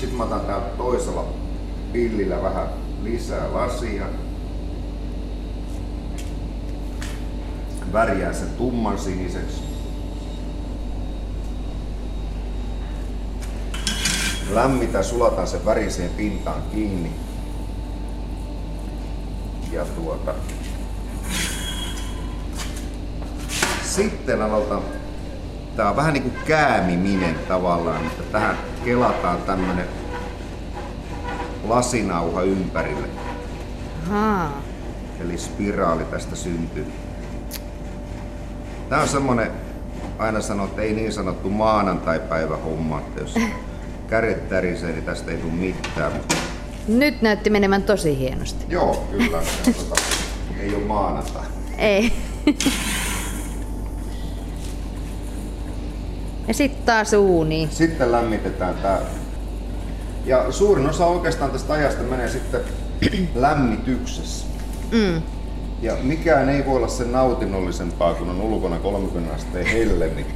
Sitten 0.00 0.14
mä 0.16 0.24
otan 0.24 0.40
täällä 0.40 0.66
toisella 0.66 1.24
pillillä 1.92 2.42
vähän 2.42 2.68
lisää 3.02 3.52
lasia. 3.52 4.06
Värjään 7.96 8.34
sen 8.34 8.48
tumman 8.58 8.98
siniseksi. 8.98 9.62
lämmitä, 14.50 15.02
sulatan 15.02 15.46
sen 15.46 15.64
väriseen 15.64 16.10
pintaan 16.10 16.62
kiinni. 16.72 17.12
Ja 19.72 19.84
tuota, 19.84 20.34
sitten 23.82 24.42
aloitan, 24.42 24.82
tää 25.76 25.90
on 25.90 25.96
vähän 25.96 26.12
niin 26.12 26.22
kuin 26.22 26.44
käämiminen 26.46 27.34
tavallaan, 27.48 28.06
että 28.06 28.22
tähän 28.22 28.58
kelataan 28.84 29.42
tämmönen 29.42 29.86
lasinauha 31.64 32.42
ympärille. 32.42 33.08
Aha. 34.06 34.50
Eli 35.20 35.38
spiraali 35.38 36.04
tästä 36.04 36.36
syntyy. 36.36 37.05
Tää 38.88 39.02
on 39.02 39.08
semmonen, 39.08 39.50
aina 40.18 40.40
sanoo, 40.40 40.66
että 40.66 40.82
ei 40.82 40.92
niin 40.92 41.12
sanottu 41.12 41.50
maanantai-päivä 41.50 42.56
homma, 42.56 42.98
että 42.98 43.20
jos 43.20 43.34
kädet 44.10 44.48
tärisee, 44.48 44.92
niin 44.92 45.04
tästä 45.04 45.30
ei 45.30 45.36
tule 45.36 45.52
mitään. 45.52 46.12
Nyt 46.88 47.22
näytti 47.22 47.50
menevän 47.50 47.82
tosi 47.82 48.18
hienosti. 48.18 48.64
Joo, 48.68 49.06
kyllä. 49.10 49.42
Tota, 49.64 50.02
ei 50.60 50.74
ole 50.74 50.84
maanantai. 50.84 51.44
Ei. 51.78 52.12
ja 56.48 56.54
sitten 56.54 56.86
taas 56.86 57.12
uuni. 57.12 57.68
Sitten 57.70 58.12
lämmitetään 58.12 58.74
tää. 58.74 59.00
Ja 60.24 60.52
suurin 60.52 60.88
osa 60.88 61.06
oikeastaan 61.06 61.50
tästä 61.50 61.72
ajasta 61.72 62.02
menee 62.02 62.28
sitten 62.28 62.60
lämmityksessä. 63.34 64.46
Mm. 64.92 65.22
Ja 65.82 65.96
mikään 66.02 66.48
ei 66.48 66.66
voi 66.66 66.76
olla 66.76 66.88
sen 66.88 67.12
nautinnollisempaa, 67.12 68.14
kun 68.14 68.30
on 68.30 68.40
ulkona 68.40 68.78
30 68.78 69.34
asteen 69.34 69.66
helle, 69.66 70.06
niin 70.08 70.26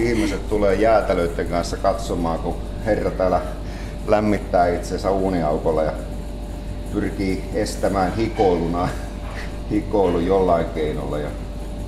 ihmiset 0.00 0.48
tulee 0.48 0.74
jäätelöiden 0.74 1.46
kanssa 1.46 1.76
katsomaan, 1.76 2.38
kun 2.38 2.54
herra 2.86 3.10
täällä 3.10 3.40
lämmittää 4.06 4.68
itseensä 4.68 5.10
uuniaukolla 5.10 5.82
ja 5.82 5.92
pyrkii 6.92 7.44
estämään 7.54 8.16
hikoiluna 8.16 8.88
hikoilu 9.70 10.18
jollain 10.20 10.66
keinolla. 10.74 11.18
Ja 11.18 11.28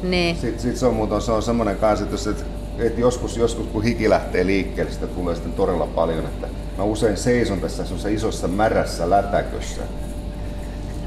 Niin. 0.03 0.37
sitten 0.37 0.61
sit 0.61 0.77
se 0.77 0.87
on 0.87 0.95
muuten 0.95 1.21
se 1.21 1.33
on 1.33 1.43
semmoinen 1.43 1.77
käsitys, 1.77 2.27
että, 2.27 2.45
että 2.79 3.01
joskus, 3.01 3.37
joskus 3.37 3.67
kun 3.67 3.83
hiki 3.83 4.11
lähtee 4.11 4.47
liikkeelle, 4.47 4.93
sitä 4.93 5.07
tulee 5.07 5.35
sitten 5.35 5.53
todella 5.53 5.87
paljon, 5.87 6.25
että 6.25 6.47
mä 6.79 6.85
usein 6.85 7.17
seison 7.17 7.61
tässä 7.61 8.09
isossa 8.09 8.49
märässä 8.49 9.11
lätäkössä. 9.11 9.83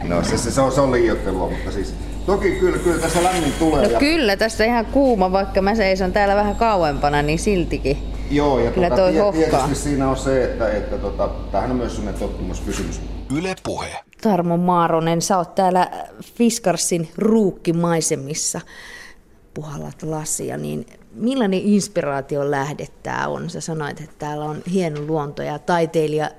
No 0.07 0.23
se, 0.23 0.37
se, 0.37 0.51
se, 0.51 0.61
on, 0.61 0.71
se 0.71 0.81
on 0.81 0.91
liioittelua, 0.91 1.49
mutta 1.49 1.71
siis 1.71 1.93
toki 2.25 2.51
kyllä, 2.51 2.77
kyllä 2.77 3.01
tässä 3.01 3.23
lämmin 3.23 3.53
tulee. 3.59 3.85
No 3.87 3.91
ja, 3.93 3.99
kyllä, 3.99 4.37
tässä 4.37 4.65
ihan 4.65 4.85
kuuma, 4.85 5.31
vaikka 5.31 5.61
mä 5.61 5.75
seison 5.75 6.13
täällä 6.13 6.35
vähän 6.35 6.55
kauempana, 6.55 7.21
niin 7.21 7.39
siltikin. 7.39 7.97
Joo, 8.31 8.59
ja 8.59 8.71
Kyllä 8.71 8.89
tota, 8.89 9.01
toi 9.01 9.11
tie- 9.11 9.21
hohkaa. 9.21 9.43
tietysti 9.59 9.75
siinä 9.75 10.09
on 10.09 10.17
se, 10.17 10.43
että, 10.43 10.71
että 10.71 10.97
tota, 10.97 11.29
tämähän 11.51 11.71
on 11.71 11.77
myös 11.77 11.95
sellainen 11.95 12.19
tottumuskysymys. 12.19 13.01
Yle 13.37 13.55
Puhe. 13.63 13.87
Tarmo 14.21 14.57
Maaronen, 14.57 15.21
sä 15.21 15.37
oot 15.37 15.55
täällä 15.55 15.91
Fiskarsin 16.35 17.09
ruukkimaisemissa, 17.17 18.61
puhallat 19.53 20.03
lasia, 20.03 20.57
niin 20.57 20.85
millainen 21.13 21.59
inspiraation 21.63 22.51
lähde 22.51 22.87
tää 23.03 23.27
on? 23.27 23.49
Sä 23.49 23.61
sanoit, 23.61 24.01
että 24.01 24.15
täällä 24.19 24.45
on 24.45 24.57
hieno 24.73 25.01
luonto 25.07 25.43
ja 25.43 25.59
taiteilija, 25.59 26.29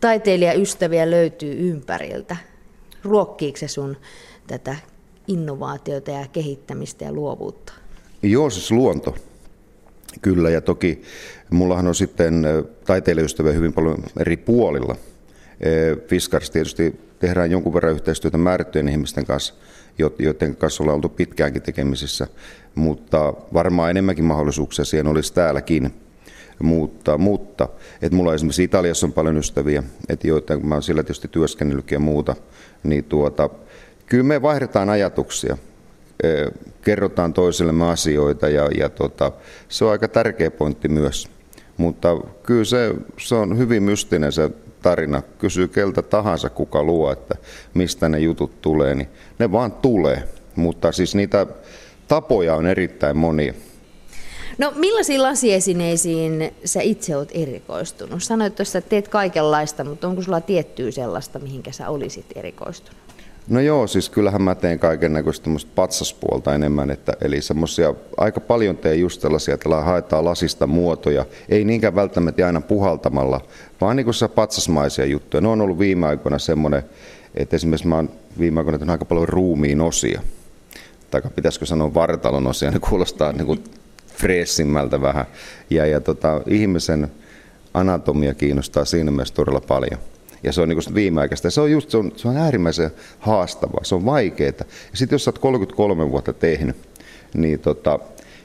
taiteilijaystäviä 0.00 1.10
löytyy 1.10 1.70
ympäriltä. 1.70 2.36
Ruokkiiko 3.06 3.58
se 3.58 3.68
sun 3.68 3.96
tätä 4.46 4.76
innovaatiota 5.28 6.10
ja 6.10 6.26
kehittämistä 6.32 7.04
ja 7.04 7.12
luovuutta? 7.12 7.72
Joo, 8.22 8.50
siis 8.50 8.70
luonto. 8.70 9.14
Kyllä, 10.22 10.50
ja 10.50 10.60
toki 10.60 11.02
mullahan 11.50 11.86
on 11.86 11.94
sitten 11.94 12.44
taiteilijaystäviä 12.86 13.52
hyvin 13.52 13.72
paljon 13.72 13.98
eri 14.20 14.36
puolilla. 14.36 14.96
Fiskars 16.08 16.50
tietysti 16.50 17.00
tehdään 17.18 17.50
jonkun 17.50 17.74
verran 17.74 17.92
yhteistyötä 17.92 18.38
määrättyjen 18.38 18.88
ihmisten 18.88 19.26
kanssa, 19.26 19.54
jo- 19.98 20.14
joiden 20.18 20.56
kanssa 20.56 20.82
ollaan 20.82 20.96
oltu 20.96 21.08
pitkäänkin 21.08 21.62
tekemisissä, 21.62 22.26
mutta 22.74 23.34
varmaan 23.54 23.90
enemmänkin 23.90 24.24
mahdollisuuksia 24.24 24.84
siihen 24.84 25.06
olisi 25.06 25.32
täälläkin. 25.32 25.94
Mutta, 26.62 27.18
mutta 27.18 27.68
että 28.02 28.16
mulla 28.16 28.34
esimerkiksi 28.34 28.64
Italiassa 28.64 29.06
on 29.06 29.12
paljon 29.12 29.36
ystäviä, 29.36 29.82
että 30.08 30.28
joita, 30.28 30.56
mä 30.56 30.74
oon 30.74 30.82
siellä 30.82 31.02
tietysti 31.02 31.28
työskennellytkin 31.28 31.96
ja 31.96 32.00
muuta, 32.00 32.36
niin 32.82 33.04
tuota, 33.04 33.50
kyllä 34.06 34.24
me 34.24 34.42
vaihdetaan 34.42 34.90
ajatuksia 34.90 35.56
kerrotaan 36.82 37.32
toisillemme 37.32 37.90
asioita 37.90 38.48
ja, 38.48 38.68
ja 38.78 38.88
tota, 38.88 39.32
se 39.68 39.84
on 39.84 39.90
aika 39.90 40.08
tärkeä 40.08 40.50
pointti 40.50 40.88
myös. 40.88 41.28
Mutta 41.76 42.16
kyllä 42.42 42.64
se, 42.64 42.94
se 43.18 43.34
on 43.34 43.58
hyvin 43.58 43.82
mystinen 43.82 44.32
se 44.32 44.50
tarina. 44.82 45.22
Kysyy 45.38 45.68
keltä 45.68 46.02
tahansa, 46.02 46.50
kuka 46.50 46.82
luo, 46.82 47.12
että 47.12 47.34
mistä 47.74 48.08
ne 48.08 48.18
jutut 48.18 48.62
tulee, 48.62 48.94
niin 48.94 49.08
ne 49.38 49.52
vaan 49.52 49.72
tulee. 49.72 50.22
Mutta 50.56 50.92
siis 50.92 51.14
niitä 51.14 51.46
tapoja 52.08 52.54
on 52.54 52.66
erittäin 52.66 53.16
monia. 53.16 53.54
No 54.58 54.72
millaisiin 54.76 55.22
lasiesineisiin 55.22 56.54
sä 56.64 56.80
itse 56.80 57.16
oot 57.16 57.28
erikoistunut? 57.34 58.22
Sanoit 58.22 58.54
tuossa, 58.54 58.78
että 58.78 58.90
teet 58.90 59.08
kaikenlaista, 59.08 59.84
mutta 59.84 60.08
onko 60.08 60.22
sulla 60.22 60.40
tiettyä 60.40 60.90
sellaista, 60.90 61.38
mihinkä 61.38 61.72
sä 61.72 61.88
olisit 61.88 62.26
erikoistunut? 62.34 63.00
No 63.48 63.60
joo, 63.60 63.86
siis 63.86 64.08
kyllähän 64.08 64.42
mä 64.42 64.54
teen 64.54 64.78
kaiken 64.78 65.12
näköistä 65.12 65.50
patsaspuolta 65.74 66.54
enemmän, 66.54 66.90
että, 66.90 67.12
eli 67.20 67.42
semmoisia, 67.42 67.94
aika 68.16 68.40
paljon 68.40 68.76
teen 68.76 69.00
just 69.00 69.20
sellaisia, 69.20 69.54
että 69.54 69.68
haetaan 69.68 70.24
lasista 70.24 70.66
muotoja, 70.66 71.26
ei 71.48 71.64
niinkään 71.64 71.94
välttämättä 71.94 72.46
aina 72.46 72.60
puhaltamalla, 72.60 73.40
vaan 73.80 73.96
niin 73.96 74.04
kuin 74.04 74.30
patsasmaisia 74.34 75.04
juttuja. 75.04 75.40
Ne 75.40 75.48
on 75.48 75.60
ollut 75.60 75.78
viime 75.78 76.06
aikoina 76.06 76.38
semmoinen, 76.38 76.82
että 77.34 77.56
esimerkiksi 77.56 77.86
mä 77.86 77.96
oon 77.96 78.10
viime 78.38 78.60
aikoina 78.60 78.92
aika 78.92 79.04
paljon 79.04 79.28
ruumiin 79.28 79.80
osia, 79.80 80.22
tai 81.10 81.22
pitäisikö 81.36 81.66
sanoa 81.66 81.94
vartalon 81.94 82.46
osia, 82.46 82.70
ne 82.70 82.78
kuulostaa 82.78 83.32
niin 83.32 83.46
kuin 83.46 83.64
freessimmältä 84.16 85.00
vähän, 85.00 85.26
ja, 85.70 85.86
ja 85.86 86.00
tota, 86.00 86.42
ihmisen 86.46 87.08
anatomia 87.74 88.34
kiinnostaa 88.34 88.84
siinä 88.84 89.10
mielessä 89.10 89.34
todella 89.34 89.60
paljon. 89.60 90.00
Ja 90.42 90.52
se 90.52 90.60
on 90.60 90.68
niin 90.68 90.94
viimeaikaista. 90.94 91.50
Se 91.50 91.60
on 91.60 91.70
just, 91.70 91.90
se 91.90 91.96
on, 91.96 92.12
se 92.16 92.28
on 92.28 92.36
äärimmäisen 92.36 92.90
haastavaa, 93.18 93.84
se 93.84 93.94
on 93.94 94.04
vaikeaa. 94.04 94.52
Ja 94.58 94.64
sitten 94.94 95.14
jos 95.14 95.24
sä 95.24 95.28
oot 95.28 95.38
33 95.38 96.10
vuotta 96.10 96.32
tehnyt, 96.32 96.76
niin 97.34 97.60
tota, 97.60 97.98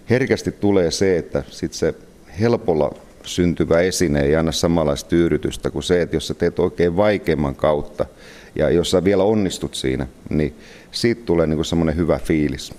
herkästi 0.09 0.51
tulee 0.51 0.91
se, 0.91 1.17
että 1.17 1.43
sit 1.49 1.73
se 1.73 1.93
helpolla 2.39 2.95
syntyvä 3.23 3.79
esine 3.79 4.21
ei 4.21 4.35
anna 4.35 4.51
samanlaista 4.51 5.09
tyydytystä 5.09 5.69
kuin 5.69 5.83
se, 5.83 6.01
että 6.01 6.15
jos 6.15 6.27
sä 6.27 6.33
teet 6.33 6.59
oikein 6.59 6.97
vaikeimman 6.97 7.55
kautta, 7.55 8.05
ja 8.55 8.69
jos 8.69 8.91
sä 8.91 9.03
vielä 9.03 9.23
onnistut 9.23 9.75
siinä, 9.75 10.07
niin 10.29 10.55
siitä 10.91 11.21
tulee 11.25 11.47
niin 11.47 11.65
semmoinen 11.65 11.95
hyvä 11.95 12.19
fiilis. 12.19 12.73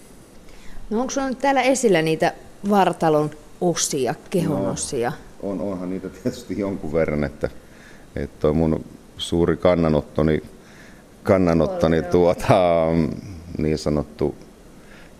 No 0.90 1.00
onko 1.00 1.11
sulla 1.11 1.28
nyt 1.28 1.38
täällä 1.38 1.62
esillä 1.62 2.02
niitä 2.02 2.32
vartalon 2.71 3.31
osia, 3.61 4.14
kehon 4.31 4.66
osia? 4.71 5.12
On, 5.42 5.61
onhan 5.61 5.90
niitä 5.90 6.09
tietysti 6.09 6.59
jonkun 6.59 6.92
verran, 6.92 7.25
että, 7.25 7.50
että 8.16 8.40
toi 8.40 8.52
mun 8.52 8.85
suuri 9.19 9.57
kannanottoni, 9.57 10.42
kannanottoni 11.23 12.02
tuota, 12.02 12.87
niin 13.59 13.78
sanottu 13.78 14.35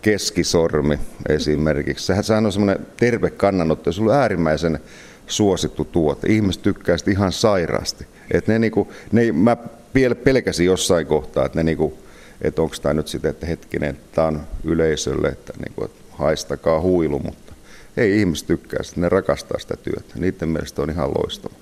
keskisormi 0.01 0.99
esimerkiksi. 1.29 2.05
Sehän, 2.05 2.23
sehän 2.23 2.45
on 2.45 2.51
semmoinen 2.51 2.87
terve 2.97 3.29
kannanotto, 3.29 3.89
ja 3.89 3.93
se 3.93 4.01
on 4.01 4.11
äärimmäisen 4.11 4.79
suosittu 5.27 5.85
tuote. 5.85 6.27
Ihmiset 6.27 6.61
tykkää 6.61 6.97
sitä 6.97 7.11
ihan 7.11 7.31
sairaasti. 7.31 8.07
Et 8.31 8.47
ne 8.47 8.59
niinku, 8.59 8.91
ne, 9.11 9.31
mä 9.31 9.57
pelkäsin 10.23 10.65
jossain 10.65 11.07
kohtaa, 11.07 11.45
että 11.45 11.59
ne 11.59 11.63
niinku, 11.63 11.97
että 12.41 12.61
onko 12.61 12.75
tämä 12.81 12.93
nyt 12.93 13.07
sitten, 13.07 13.31
että 13.31 13.45
hetkinen, 13.45 13.97
tämä 14.11 14.27
on 14.27 14.41
yleisölle, 14.63 15.27
että, 15.27 15.53
niin 15.57 15.73
kuin, 15.75 15.85
että 15.85 16.02
haistakaa 16.17 16.81
huilu, 16.81 17.19
mutta 17.19 17.53
ei 17.97 18.19
ihmiset 18.19 18.47
tykkää 18.47 18.83
sitä, 18.83 19.01
ne 19.01 19.09
rakastaa 19.09 19.59
sitä 19.59 19.77
työtä. 19.77 20.13
Niiden 20.15 20.49
mielestä 20.49 20.81
on 20.81 20.89
ihan 20.89 21.09
loistava. 21.09 21.53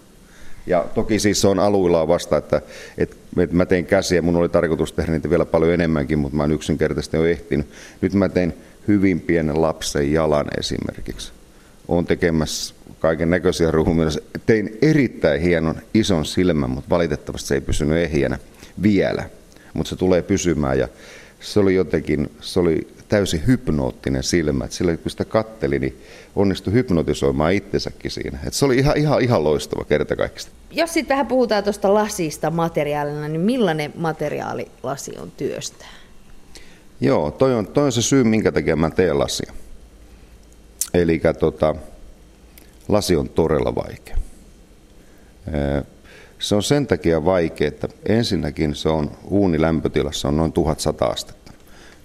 Ja 0.67 0.85
toki 0.95 1.19
siis 1.19 1.41
se 1.41 1.47
on 1.47 1.59
aluillaan 1.59 2.07
vasta, 2.07 2.37
että, 2.37 2.61
että, 2.97 3.15
mä 3.51 3.65
tein 3.65 3.85
käsiä, 3.85 4.21
mun 4.21 4.35
oli 4.35 4.49
tarkoitus 4.49 4.93
tehdä 4.93 5.11
niitä 5.11 5.29
vielä 5.29 5.45
paljon 5.45 5.73
enemmänkin, 5.73 6.19
mutta 6.19 6.37
mä 6.37 6.43
en 6.43 6.51
yksinkertaisesti 6.51 7.17
ole 7.17 7.31
ehtinyt. 7.31 7.67
Nyt 8.01 8.13
mä 8.13 8.29
tein 8.29 8.53
hyvin 8.87 9.21
pienen 9.21 9.61
lapsen 9.61 10.13
jalan 10.13 10.45
esimerkiksi. 10.59 11.31
Olen 11.87 12.05
tekemässä 12.05 12.75
kaiken 12.99 13.29
näköisiä 13.29 13.71
ruhumia. 13.71 14.07
Tein 14.45 14.77
erittäin 14.81 15.41
hienon 15.41 15.75
ison 15.93 16.25
silmän, 16.25 16.69
mutta 16.69 16.89
valitettavasti 16.89 17.47
se 17.47 17.55
ei 17.55 17.61
pysynyt 17.61 17.97
ehjänä 17.97 18.39
vielä. 18.83 19.23
Mutta 19.73 19.89
se 19.89 19.95
tulee 19.95 20.21
pysymään 20.21 20.79
ja 20.79 20.87
se 21.39 21.59
oli 21.59 21.75
jotenkin, 21.75 22.31
se 22.41 22.59
oli 22.59 22.87
täysin 23.11 23.47
hypnoottinen 23.47 24.23
silmä. 24.23 24.65
Et 24.65 24.71
sillä 24.71 24.97
kun 24.97 25.11
sitä 25.11 25.25
katteli, 25.25 25.79
niin 25.79 26.01
onnistui 26.35 26.73
hypnotisoimaan 26.73 27.53
itsensäkin 27.53 28.11
siinä. 28.11 28.39
Et 28.47 28.53
se 28.53 28.65
oli 28.65 28.77
ihan, 28.77 28.97
ihan, 28.97 29.21
ihan 29.21 29.43
loistava 29.43 29.83
kerta 29.83 30.15
kaikista. 30.15 30.51
Jos 30.71 30.93
sitten 30.93 31.15
vähän 31.15 31.27
puhutaan 31.27 31.63
tuosta 31.63 31.93
lasista 31.93 32.51
materiaalina, 32.51 33.27
niin 33.27 33.41
millainen 33.41 33.93
materiaali 33.95 34.71
lasi 34.83 35.17
on 35.17 35.31
työstää? 35.31 35.87
Joo, 37.01 37.31
toi 37.31 37.55
on, 37.55 37.67
toi 37.67 37.85
on 37.85 37.91
se 37.91 38.01
syy, 38.01 38.23
minkä 38.23 38.51
takia 38.51 38.75
mä 38.75 38.89
teen 38.89 39.19
lasia. 39.19 39.53
Eli 40.93 41.21
tota, 41.39 41.75
lasi 42.87 43.15
on 43.15 43.29
todella 43.29 43.75
vaikea. 43.75 44.17
Se 46.39 46.55
on 46.55 46.63
sen 46.63 46.87
takia 46.87 47.25
vaikea, 47.25 47.67
että 47.67 47.87
ensinnäkin 48.05 48.75
se 48.75 48.89
on 48.89 49.11
uunilämpötilassa 49.23 50.27
on 50.27 50.37
noin 50.37 50.51
1100 50.51 51.05
astetta. 51.05 51.40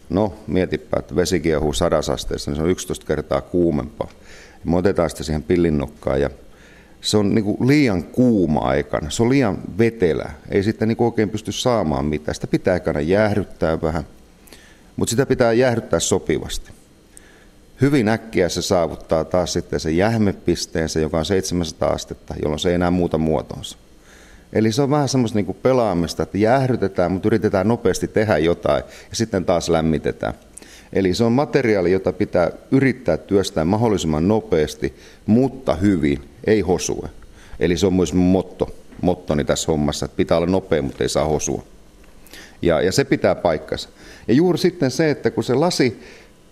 No, 0.08 0.34
mietipä, 0.46 0.96
että 0.98 1.16
vesi 1.16 1.40
kiehuu 1.40 1.72
sadasasteessa, 1.72 2.50
niin 2.50 2.56
se 2.56 2.62
on 2.62 2.70
11 2.70 3.06
kertaa 3.06 3.40
kuumempaa. 3.40 4.10
Me 4.64 4.76
otetaan 4.76 5.10
sitä 5.10 5.22
siihen 5.22 5.42
pillinnokkaan 5.42 6.20
ja 6.20 6.30
se 7.00 7.16
on 7.16 7.34
niin 7.34 7.56
liian 7.60 8.04
kuuma 8.04 8.60
aikana, 8.60 9.10
se 9.10 9.22
on 9.22 9.28
liian 9.28 9.58
vetelä, 9.78 10.30
ei 10.48 10.62
sitten 10.62 10.88
niin 10.88 10.96
oikein 11.02 11.30
pysty 11.30 11.52
saamaan 11.52 12.04
mitään. 12.04 12.34
Sitä 12.34 12.46
pitää 12.46 12.75
aikana 12.75 13.00
jäähdyttää 13.00 13.82
vähän, 13.82 14.06
mutta 14.96 15.10
sitä 15.10 15.26
pitää 15.26 15.52
jäähdyttää 15.52 16.00
sopivasti. 16.00 16.70
Hyvin 17.80 18.08
äkkiä 18.08 18.48
se 18.48 18.62
saavuttaa 18.62 19.25
taas 19.25 19.52
sitten 19.52 19.80
sen 19.80 19.96
jähmepisteensä, 19.96 21.00
joka 21.00 21.18
on 21.18 21.25
700 21.25 21.88
astetta, 21.88 22.34
jolloin 22.42 22.58
se 22.58 22.68
ei 22.68 22.75
enää 22.75 22.90
muuta 22.90 23.18
muotonsa. 23.18 23.78
Eli 24.56 24.72
se 24.72 24.82
on 24.82 24.90
vähän 24.90 25.08
semmoista 25.08 25.38
niin 25.38 25.56
pelaamista, 25.62 26.22
että 26.22 26.38
jäähdytetään, 26.38 27.12
mutta 27.12 27.28
yritetään 27.28 27.68
nopeasti 27.68 28.08
tehdä 28.08 28.38
jotain 28.38 28.82
ja 29.10 29.16
sitten 29.16 29.44
taas 29.44 29.68
lämmitetään. 29.68 30.34
Eli 30.92 31.14
se 31.14 31.25
on 31.25 31.32
materiaali, 31.32 31.92
jota 31.92 32.12
pitää 32.12 32.50
yrittää 32.70 33.16
työstää 33.16 33.64
mahdollisimman 33.64 34.28
nopeasti, 34.28 34.94
mutta 35.26 35.75
hyvin, 35.75 36.28
ei 36.46 36.60
hosue. 36.60 37.08
Eli 37.60 37.76
se 37.76 37.86
on 37.86 37.94
myös 37.94 38.14
motto, 38.14 38.75
mottoni 39.02 39.44
tässä 39.44 39.72
hommassa, 39.72 40.04
että 40.04 40.16
pitää 40.16 40.36
olla 40.36 40.46
nopea, 40.46 40.82
mutta 40.82 41.04
ei 41.04 41.08
saa 41.08 41.25
hosua. 41.25 41.64
Ja, 42.62 42.80
ja 42.80 42.92
se 42.92 43.04
pitää 43.04 43.34
paikkansa. 43.34 43.88
Ja 44.28 44.34
juuri 44.34 44.58
sitten 44.58 44.90
se, 44.90 45.10
että 45.10 45.30
kun 45.30 45.44
se 45.44 45.54
lasi 45.54 46.02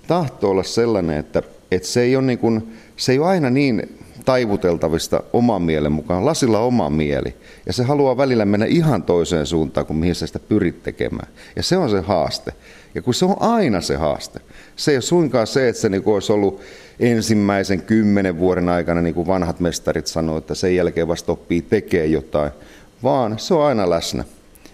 tahtoo 0.07 0.51
olla 0.51 0.63
sellainen, 0.63 1.19
että, 1.19 1.43
että 1.71 1.89
se, 1.89 2.03
ei 2.03 2.17
ole 2.17 2.25
niin 2.25 2.39
kuin, 2.39 2.75
se 2.97 3.13
ei 3.13 3.19
ole 3.19 3.29
aina 3.29 3.51
niin 3.51 3.99
taivuteltavista 4.25 5.23
oman 5.33 5.63
mielen 5.63 5.93
mukaan. 5.93 6.27
Lasilla 6.27 6.59
on 6.59 6.67
oma 6.67 6.91
mieli 6.91 7.35
ja 7.67 7.73
se 7.73 7.83
haluaa 7.83 8.17
välillä 8.17 8.45
mennä 8.45 8.67
ihan 8.67 9.03
toiseen 9.03 9.47
suuntaan 9.47 9.87
kuin 9.87 9.97
mihin 9.97 10.15
sä 10.15 10.27
sitä 10.27 10.39
pyrit 10.39 10.83
tekemään. 10.83 11.29
Ja 11.57 11.63
se 11.63 11.77
on 11.77 11.91
se 11.91 12.01
haaste. 12.01 12.53
Ja 12.95 13.03
kun 13.03 13.15
se 13.15 13.25
on 13.25 13.37
aina 13.41 13.81
se 13.81 13.97
haaste. 13.97 14.41
Se 14.77 14.91
ei 14.91 14.97
ole 14.97 15.03
suinkaan 15.03 15.47
se, 15.47 15.69
että 15.69 15.83
se 15.83 15.89
niin 15.89 16.03
olisi 16.07 16.33
ollut 16.33 16.61
ensimmäisen 17.01 17.83
kymmenen 17.83 18.39
vuoden 18.39 18.69
aikana, 18.69 19.03
niin 19.03 19.15
kuin 19.15 19.27
vanhat 19.27 19.61
mestarit 19.61 20.07
sanoivat, 20.07 20.43
että 20.43 20.55
sen 20.55 20.77
jälkeen 20.77 21.09
vasta 21.09 21.33
oppii 21.33 21.63
tekee 21.63 22.07
jotain, 22.07 22.51
vaan 23.03 23.39
se 23.39 23.55
on 23.55 23.67
aina 23.67 23.91
läsnä. 23.91 24.25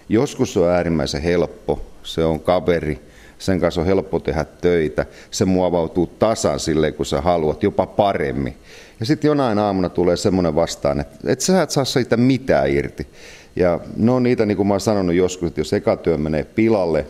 Joskus 0.09 0.53
se 0.53 0.59
on 0.59 0.69
äärimmäisen 0.69 1.21
helppo, 1.21 1.81
se 2.03 2.23
on 2.23 2.39
kaveri, 2.39 3.10
sen 3.41 3.59
kanssa 3.59 3.81
on 3.81 3.87
helppo 3.87 4.19
tehdä 4.19 4.45
töitä, 4.61 5.05
se 5.31 5.45
muovautuu 5.45 6.07
tasan 6.07 6.59
silleen, 6.59 6.93
kun 6.93 7.05
sä 7.05 7.21
haluat, 7.21 7.63
jopa 7.63 7.85
paremmin. 7.85 8.55
Ja 8.99 9.05
sitten 9.05 9.27
jonain 9.27 9.59
aamuna 9.59 9.89
tulee 9.89 10.17
semmoinen 10.17 10.55
vastaan, 10.55 10.99
että, 10.99 11.31
että 11.31 11.45
sä 11.45 11.61
et 11.61 11.69
saa 11.69 11.85
siitä 11.85 12.17
mitään 12.17 12.69
irti. 12.69 13.07
Ja 13.55 13.79
no 13.97 14.19
niitä, 14.19 14.45
niin 14.45 14.57
kuin 14.57 14.67
mä 14.67 14.73
oon 14.73 14.81
sanonut 14.81 15.15
joskus, 15.15 15.47
että 15.47 15.59
jos 15.59 15.73
eka 15.73 15.97
työ 15.97 16.17
menee 16.17 16.43
pilalle, 16.43 17.05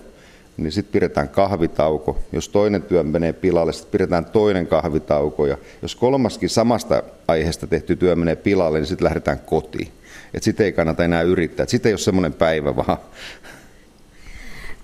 niin 0.58 0.72
sitten 0.72 0.92
pidetään 0.92 1.30
kahvitauko. 1.30 2.20
Jos 2.32 2.50
toinen 2.50 2.82
työ 2.82 3.04
menee 3.04 3.34
pilalle, 3.34 3.74
sitten 3.74 3.92
pidetään 3.92 4.26
toinen 4.26 4.68
kahvitauko. 4.68 5.46
Ja 5.46 5.58
jos 5.82 5.96
kolmaskin 5.96 6.50
samasta 6.50 7.04
aiheesta 7.28 7.68
tehty 7.68 7.96
työ 7.96 8.16
menee 8.16 8.36
pilalle, 8.36 8.80
niin 8.80 8.88
sitten 8.88 9.06
lähdetään 9.06 9.40
kotiin. 9.40 9.88
Että 10.34 10.46
sitten 10.46 10.66
ei 10.66 10.72
kannata 10.72 11.04
enää 11.04 11.22
yrittää. 11.22 11.66
Sitten 11.66 11.90
ei 11.90 11.94
ole 11.94 12.00
semmoinen 12.00 12.34
päivä, 12.34 12.76
vaan 12.76 12.98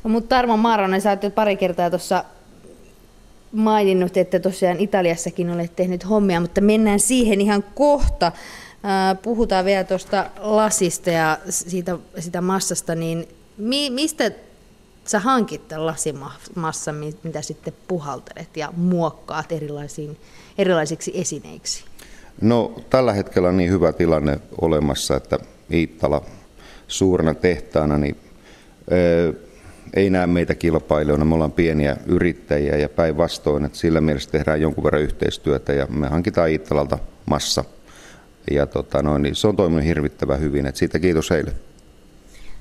mutta 0.07 0.35
Tarmo 0.35 0.57
Maaronen, 0.57 1.01
sä 1.01 1.09
oot 1.09 1.35
pari 1.35 1.57
kertaa 1.57 1.89
tuossa 1.89 2.23
maininnut, 3.51 4.17
että 4.17 4.39
tosiaan 4.39 4.79
Italiassakin 4.79 5.49
olet 5.49 5.75
tehnyt 5.75 6.09
hommia, 6.09 6.41
mutta 6.41 6.61
mennään 6.61 6.99
siihen 6.99 7.41
ihan 7.41 7.63
kohta. 7.75 8.31
Puhutaan 9.21 9.65
vielä 9.65 9.83
tuosta 9.83 10.25
lasista 10.39 11.09
ja 11.09 11.37
siitä, 11.49 11.97
sitä 12.19 12.41
massasta, 12.41 12.95
niin 12.95 13.27
mi, 13.57 13.89
mistä 13.89 14.31
sä 15.05 15.19
hankit 15.19 15.67
tämän 15.67 15.85
lasimassan, 15.85 16.95
mitä 17.23 17.41
sitten 17.41 17.73
puhaltelet 17.87 18.57
ja 18.57 18.73
muokkaat 18.77 19.51
erilaisiin, 19.51 20.17
erilaisiksi 20.57 21.11
esineiksi? 21.15 21.83
No 22.41 22.75
tällä 22.89 23.13
hetkellä 23.13 23.49
on 23.49 23.57
niin 23.57 23.71
hyvä 23.71 23.93
tilanne 23.93 24.39
olemassa, 24.61 25.15
että 25.15 25.39
Iittala 25.73 26.21
suurena 26.87 27.33
tehtaana, 27.33 27.97
niin 27.97 28.17
ei 29.93 30.09
näe 30.09 30.27
meitä 30.27 30.55
kilpailijoina, 30.55 31.25
me 31.25 31.35
ollaan 31.35 31.51
pieniä 31.51 31.97
yrittäjiä 32.05 32.77
ja 32.77 32.89
päinvastoin, 32.89 33.65
että 33.65 33.77
sillä 33.77 34.01
mielessä 34.01 34.31
tehdään 34.31 34.61
jonkun 34.61 34.83
verran 34.83 35.01
yhteistyötä 35.01 35.73
ja 35.73 35.87
me 35.89 36.07
hankitaan 36.07 36.49
Iittalalta 36.49 36.99
massa. 37.25 37.63
Ja 38.51 38.67
tota 38.67 39.01
noin, 39.01 39.21
niin 39.21 39.35
se 39.35 39.47
on 39.47 39.55
toiminut 39.55 39.85
hirvittävän 39.85 40.39
hyvin, 40.39 40.65
että 40.65 40.79
siitä 40.79 40.99
kiitos 40.99 41.29
heille. 41.29 41.51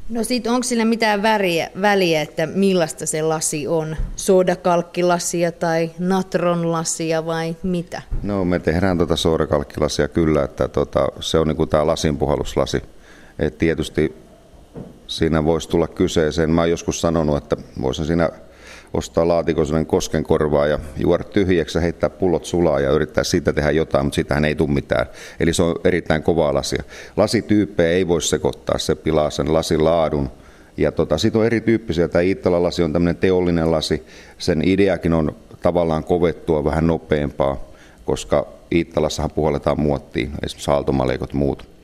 No 0.09 0.25
sit 0.25 0.47
onko 0.47 0.63
sillä 0.63 0.85
mitään 0.85 1.23
väriä, 1.23 1.71
väliä, 1.81 2.23
että 2.23 2.47
millaista 2.47 3.07
se 3.07 3.23
lasi 3.23 3.67
on? 3.67 3.97
Sodakalkkilasia 4.17 5.53
tai 5.53 5.91
natronlasia 5.99 7.27
vai 7.27 7.57
mitä? 7.63 8.03
No 8.23 8.45
me 8.45 8.59
tehdään 8.59 8.99
tuota 8.99 9.17
sodakalkkilasia 9.17 10.09
kyllä, 10.09 10.45
että 10.45 10.69
tota, 10.69 11.09
se 11.21 11.39
on 11.39 11.49
niinku 11.49 11.67
tämä 11.67 11.87
lasinpuhalluslasi. 11.87 12.83
Et 13.39 13.59
tietysti 13.59 14.15
siinä 15.07 15.45
voisi 15.45 15.69
tulla 15.69 15.89
kyseeseen. 15.89 16.51
Mä 16.51 16.61
oon 16.61 16.71
joskus 16.71 17.01
sanonut, 17.01 17.37
että 17.37 17.57
voisin 17.81 18.07
siinä 18.07 18.31
ostaa 18.95 19.29
laatikon 19.29 19.87
koskenkorvaa 19.87 20.67
ja 20.67 20.79
juoda 20.97 21.25
tyhjäksi 21.25 21.81
heittää 21.81 22.11
pullot 22.11 22.45
sulaa 22.45 22.81
ja 22.81 22.91
yrittää 22.91 23.25
siitä 23.25 23.53
tehdä 23.53 23.71
jotain, 23.71 24.07
mutta 24.07 24.15
siitähän 24.15 24.45
ei 24.45 24.55
tule 24.55 24.71
mitään. 24.71 25.07
Eli 25.41 25.53
se 25.53 25.63
on 25.63 25.75
erittäin 25.85 26.23
kovaa 26.23 26.55
lasia. 26.55 26.83
Lasityyppejä 27.17 27.91
ei 27.91 28.09
voi 28.09 28.23
sekoittaa, 28.23 28.79
se 28.79 28.95
pilaa 28.95 29.31
sen 29.31 29.53
lasin 29.53 29.85
laadun. 29.85 30.31
Ja 30.77 30.93
tota, 30.93 31.19
sitten 31.19 31.41
on 31.41 31.47
erityyppisiä. 31.47 32.09
Tämä 32.09 32.23
Iittala 32.23 32.63
lasi 32.63 32.83
on 32.83 32.93
tämmöinen 32.93 33.17
teollinen 33.17 33.71
lasi. 33.71 34.03
Sen 34.39 34.69
ideakin 34.69 35.13
on 35.13 35.37
tavallaan 35.63 36.05
kovettua 36.05 36.65
vähän 36.65 36.87
nopeampaa, 36.87 37.65
koska 38.05 38.47
Iittalassahan 38.73 39.31
puhalletaan 39.31 39.81
muottiin, 39.81 40.31
esimerkiksi 40.43 40.71
aaltomalekot 40.71 41.33
muut. 41.33 41.76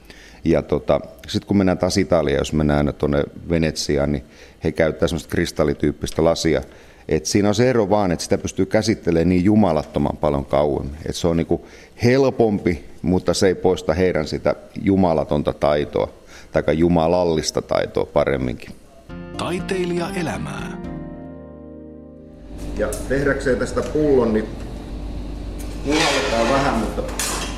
Ja 0.44 0.62
tota, 0.62 1.00
sitten 1.28 1.46
kun 1.46 1.56
mennään 1.56 1.78
taas 1.78 1.96
Italiaan, 1.96 2.38
jos 2.38 2.52
mennään 2.52 2.94
tuonne 2.98 3.24
Venetsiaan, 3.48 4.12
niin 4.12 4.24
he 4.64 4.72
käyttävät 4.72 5.10
semmoista 5.10 5.30
kristallityyppistä 5.30 6.24
lasia. 6.24 6.62
Et 7.08 7.26
siinä 7.26 7.48
on 7.48 7.54
se 7.54 7.70
ero 7.70 7.90
vaan, 7.90 8.12
että 8.12 8.22
sitä 8.22 8.38
pystyy 8.38 8.66
käsittelemään 8.66 9.28
niin 9.28 9.44
jumalattoman 9.44 10.16
paljon 10.16 10.44
kauemmin. 10.44 10.96
Et 11.06 11.16
se 11.16 11.28
on 11.28 11.36
niinku 11.36 11.66
helpompi, 12.04 12.84
mutta 13.02 13.34
se 13.34 13.46
ei 13.46 13.54
poista 13.54 13.94
heidän 13.94 14.26
sitä 14.26 14.54
jumalatonta 14.82 15.52
taitoa, 15.52 16.08
tai 16.52 16.78
jumalallista 16.78 17.62
taitoa 17.62 18.04
paremminkin. 18.04 18.70
Taiteilija 19.38 20.10
elämää. 20.16 20.82
Ja 22.78 22.88
tehdäkseen 23.08 23.58
tästä 23.58 23.82
pullon, 23.82 24.34
niin 24.34 24.46
puhalletaan 25.84 26.48
vähän, 26.48 26.74
mutta 26.74 27.02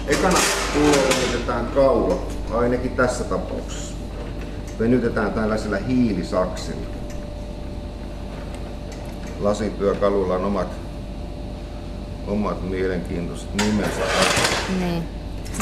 ekana 0.08 0.38
pulloon 0.74 1.66
kaula 1.66 2.18
ainakin 2.54 2.90
tässä 2.90 3.24
tapauksessa. 3.24 3.94
Venytetään 4.78 5.32
tällaisilla 5.32 5.76
hiilisaksilla. 5.76 6.86
Lasityökaluilla 9.40 10.34
on 10.34 10.44
omat, 10.44 10.68
omat 12.26 12.70
mielenkiintoiset 12.70 13.48
nimensä. 13.54 14.00
Niin. 14.80 15.02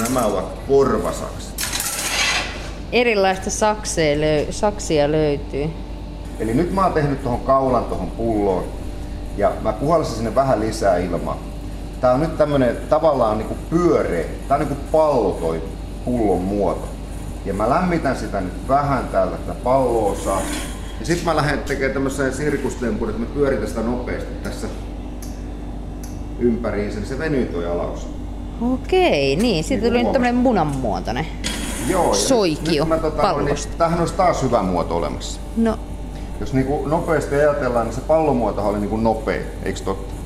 Nämä 0.01 0.27
ovat 0.27 0.59
korvasakset. 0.69 1.53
Erilaista 2.93 3.51
löy- 4.21 4.53
saksia 4.53 5.13
löytyy. 5.13 5.71
Eli 6.39 6.55
nyt 6.55 6.73
mä 6.73 6.85
oon 6.85 6.93
tehnyt 6.93 7.23
tuohon 7.23 7.41
kaulan 7.41 7.85
tuohon 7.85 8.11
pulloon 8.11 8.65
ja 9.37 9.53
mä 9.61 9.73
puhalsin 9.73 10.15
sinne 10.15 10.35
vähän 10.35 10.61
lisää 10.61 10.97
ilmaa. 10.97 11.52
Tää 12.03 12.13
on 12.13 12.21
nyt 12.21 12.39
tämmönen 12.39 12.77
tavallaan 12.89 13.39
niinku 13.39 13.57
pyöreä, 13.71 14.25
tää 14.49 14.57
on 14.57 14.61
niinku 14.61 14.83
pallo 14.93 15.31
toi 15.31 15.63
pullon 16.05 16.41
muoto. 16.41 16.89
Ja 17.45 17.55
mä 17.55 17.71
lämmitän 17.71 18.17
sitä 18.17 18.41
nyt 18.41 18.69
vähän 18.69 19.09
täältä 19.09 19.37
tätä 19.37 19.61
palloa 19.65 20.15
saa. 20.15 20.43
Ja 21.01 21.07
sitten 21.07 21.25
mä 21.25 21.37
lähden 21.37 21.59
tekemään 21.59 21.93
tämmöisen 21.93 22.35
sirkustempun, 22.35 23.09
että 23.09 23.21
mä 23.21 23.27
pyöritän 23.35 23.69
sitä 23.69 23.81
nopeasti 23.81 24.35
tässä 24.43 24.67
ympäriinsä, 26.39 26.99
niin 26.99 27.09
se 27.09 27.19
venyy 27.19 27.47
toi 27.47 27.67
alaus. 27.67 28.09
Okei, 28.73 29.37
niin. 29.37 29.65
Siitä 29.65 29.87
tuli 29.87 30.03
nyt 30.03 30.13
tämmönen 30.13 30.35
munanmuotoinen 30.35 31.27
Joo, 31.89 32.09
ja 32.09 32.15
soikio 32.15 32.85
nyt 32.85 32.89
mä, 32.89 32.99
tota, 32.99 33.23
pallosta. 33.23 33.69
Niin, 33.69 33.79
tämähän 33.79 34.01
olisi 34.01 34.15
taas 34.15 34.43
hyvä 34.43 34.63
muoto 34.63 34.97
olemassa. 34.97 35.41
No, 35.57 35.79
Jos 36.41 36.53
niinku 36.53 36.87
nopeasti 36.87 37.35
ajatellaan, 37.35 37.87
niin 37.87 37.95
se 37.95 38.01
pallomuoto 38.01 38.67
oli 38.67 38.79
niinku 38.79 38.97
nopea, 38.97 39.41
eikö 39.63 39.81
totta? 39.85 40.22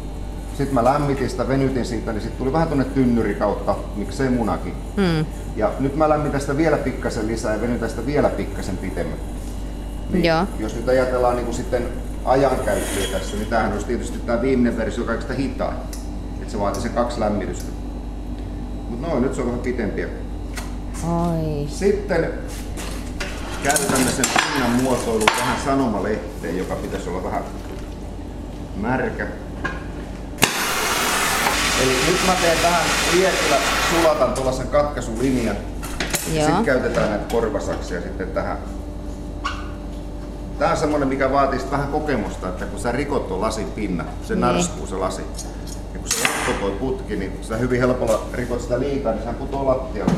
Sitten 0.56 0.74
mä 0.74 0.84
lämmitin 0.84 1.30
sitä, 1.30 1.48
venytin 1.48 1.84
siitä, 1.84 2.12
niin 2.12 2.20
sitten 2.22 2.38
tuli 2.38 2.52
vähän 2.52 2.68
tuonne 2.68 2.84
tynnyri 2.84 3.34
kautta, 3.34 3.74
miksei 3.96 4.28
munakin. 4.30 4.72
mm, 4.96 5.26
Ja 5.56 5.70
nyt 5.80 5.96
mä 5.96 6.08
lämmitän 6.08 6.40
sitä 6.40 6.56
vielä 6.56 6.76
pikkasen 6.76 7.26
lisää 7.26 7.54
ja 7.54 7.60
venytän 7.60 7.90
sitä 7.90 8.06
vielä 8.06 8.28
pikkasen 8.28 8.76
pitemmän. 8.76 9.18
joo. 10.12 10.44
Jos 10.58 10.74
nyt 10.76 10.88
ajatellaan 10.88 11.36
niin 11.36 11.44
kuin 11.44 11.54
sitten 11.54 11.82
ajankäyttöä 12.24 13.06
tässä, 13.12 13.36
niin 13.36 13.46
tämähän 13.48 13.72
olisi 13.72 13.86
tietysti 13.86 14.18
tämä 14.18 14.42
viimeinen 14.42 14.76
versio 14.76 15.04
kaikista 15.04 15.34
hitain. 15.34 15.76
Että 16.40 16.52
se 16.52 16.58
vaatii 16.60 16.82
sen 16.82 16.92
kaksi 16.92 17.20
lämmitystä. 17.20 17.72
Mutta 18.90 19.06
noin, 19.08 19.22
nyt 19.22 19.34
se 19.34 19.40
on 19.40 19.46
vähän 19.46 19.60
pitempiä. 19.60 20.08
Oi. 21.08 21.66
Sitten 21.68 22.28
käytämme 23.62 24.10
sen 24.10 24.24
pinnan 24.52 24.70
muotoiluun 24.82 25.28
tähän 25.38 25.56
sanomalehteen, 25.64 26.58
joka 26.58 26.74
pitäisi 26.74 27.08
olla 27.08 27.22
vähän 27.24 27.42
märkä. 28.76 29.26
Eli 31.82 31.96
nyt 32.08 32.20
mä 32.26 32.32
teen 32.34 32.58
tähän 32.62 32.84
liekillä, 33.12 33.56
sulatan 33.90 34.32
tuollaisen 34.32 34.68
katkaisulinjan. 34.68 35.56
Ja 36.32 36.34
Joo. 36.34 36.46
sitten 36.46 36.64
käytetään 36.64 37.10
näitä 37.10 37.24
korvasaksia 37.32 38.00
sitten 38.00 38.28
tähän. 38.30 38.58
Tää 40.58 40.70
on 40.70 40.76
semmonen, 40.76 41.08
mikä 41.08 41.32
vaatii 41.32 41.60
vähän 41.70 41.88
kokemusta, 41.88 42.48
että 42.48 42.64
kun 42.64 42.80
sä 42.80 42.92
rikot 42.92 43.28
tuon 43.28 43.40
lasin 43.40 43.66
pinnan, 43.72 44.06
se 44.22 44.34
Niin. 44.34 44.40
narskuu 44.40 44.86
se 44.86 44.94
lasi. 44.96 45.22
Ja 45.94 45.98
kun 46.00 46.08
se 46.08 46.28
toi 46.60 46.70
putki, 46.70 47.16
niin 47.16 47.38
sä 47.42 47.56
hyvin 47.56 47.80
helpolla 47.80 48.26
rikot 48.32 48.60
sitä 48.60 48.80
liikaa, 48.80 49.12
niin 49.12 49.20
sehän 49.22 49.34
putoo 49.34 49.66
lattialle. 49.66 50.12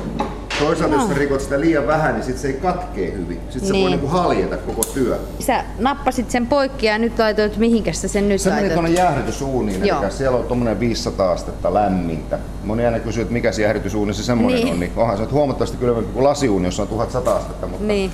Toisaalta 0.58 0.94
jos 0.96 1.08
sä 1.08 1.14
rikot 1.14 1.40
sitä 1.40 1.60
liian 1.60 1.86
vähän, 1.86 2.14
niin 2.14 2.24
sit 2.24 2.38
se 2.38 2.48
ei 2.48 2.54
katkee 2.54 3.12
hyvin. 3.12 3.40
Sit 3.50 3.62
se 3.64 3.72
voi 3.72 3.80
Niin. 3.80 3.90
niinku 3.90 4.06
haljeta 4.06 4.56
koko 4.56 4.82
työ. 4.94 5.18
Sä 5.40 5.64
nappasit 5.78 6.30
sen 6.30 6.46
poikki 6.46 6.86
ja 6.86 6.98
nyt 6.98 7.18
laitoit, 7.18 7.56
mihinkäs 7.56 8.00
sä 8.02 8.08
sen 8.08 8.28
nyt 8.28 8.40
Se 8.40 8.50
meni 8.50 8.60
laitoit? 8.60 8.80
tuonne 8.80 8.90
jäähdytysuuniin, 9.00 9.86
Joo. 9.86 10.02
eli 10.02 10.10
siellä 10.10 10.38
on 10.38 10.44
tuommoinen 10.44 10.80
500 10.80 11.32
astetta 11.32 11.74
lämmintä. 11.74 12.38
Moni 12.64 12.84
aina 12.86 12.98
kysyy, 12.98 13.22
että 13.22 13.32
mikä 13.32 13.52
se 13.52 13.62
jäähdytysuuni 13.62 14.14
se 14.14 14.22
semmoinen 14.22 14.60
Niin. 14.60 14.72
on, 14.74 14.80
niin 14.80 14.92
onhan 14.96 15.16
se 15.16 15.22
nyt 15.22 15.32
huomattavasti 15.32 15.76
kylmempi 15.76 16.12
kuin 16.12 16.24
lasiuuni, 16.24 16.64
jossa 16.66 16.82
on 16.82 16.88
1100 16.88 17.36
astetta, 17.36 17.66
mutta 17.66 17.84
Niin. 17.86 18.10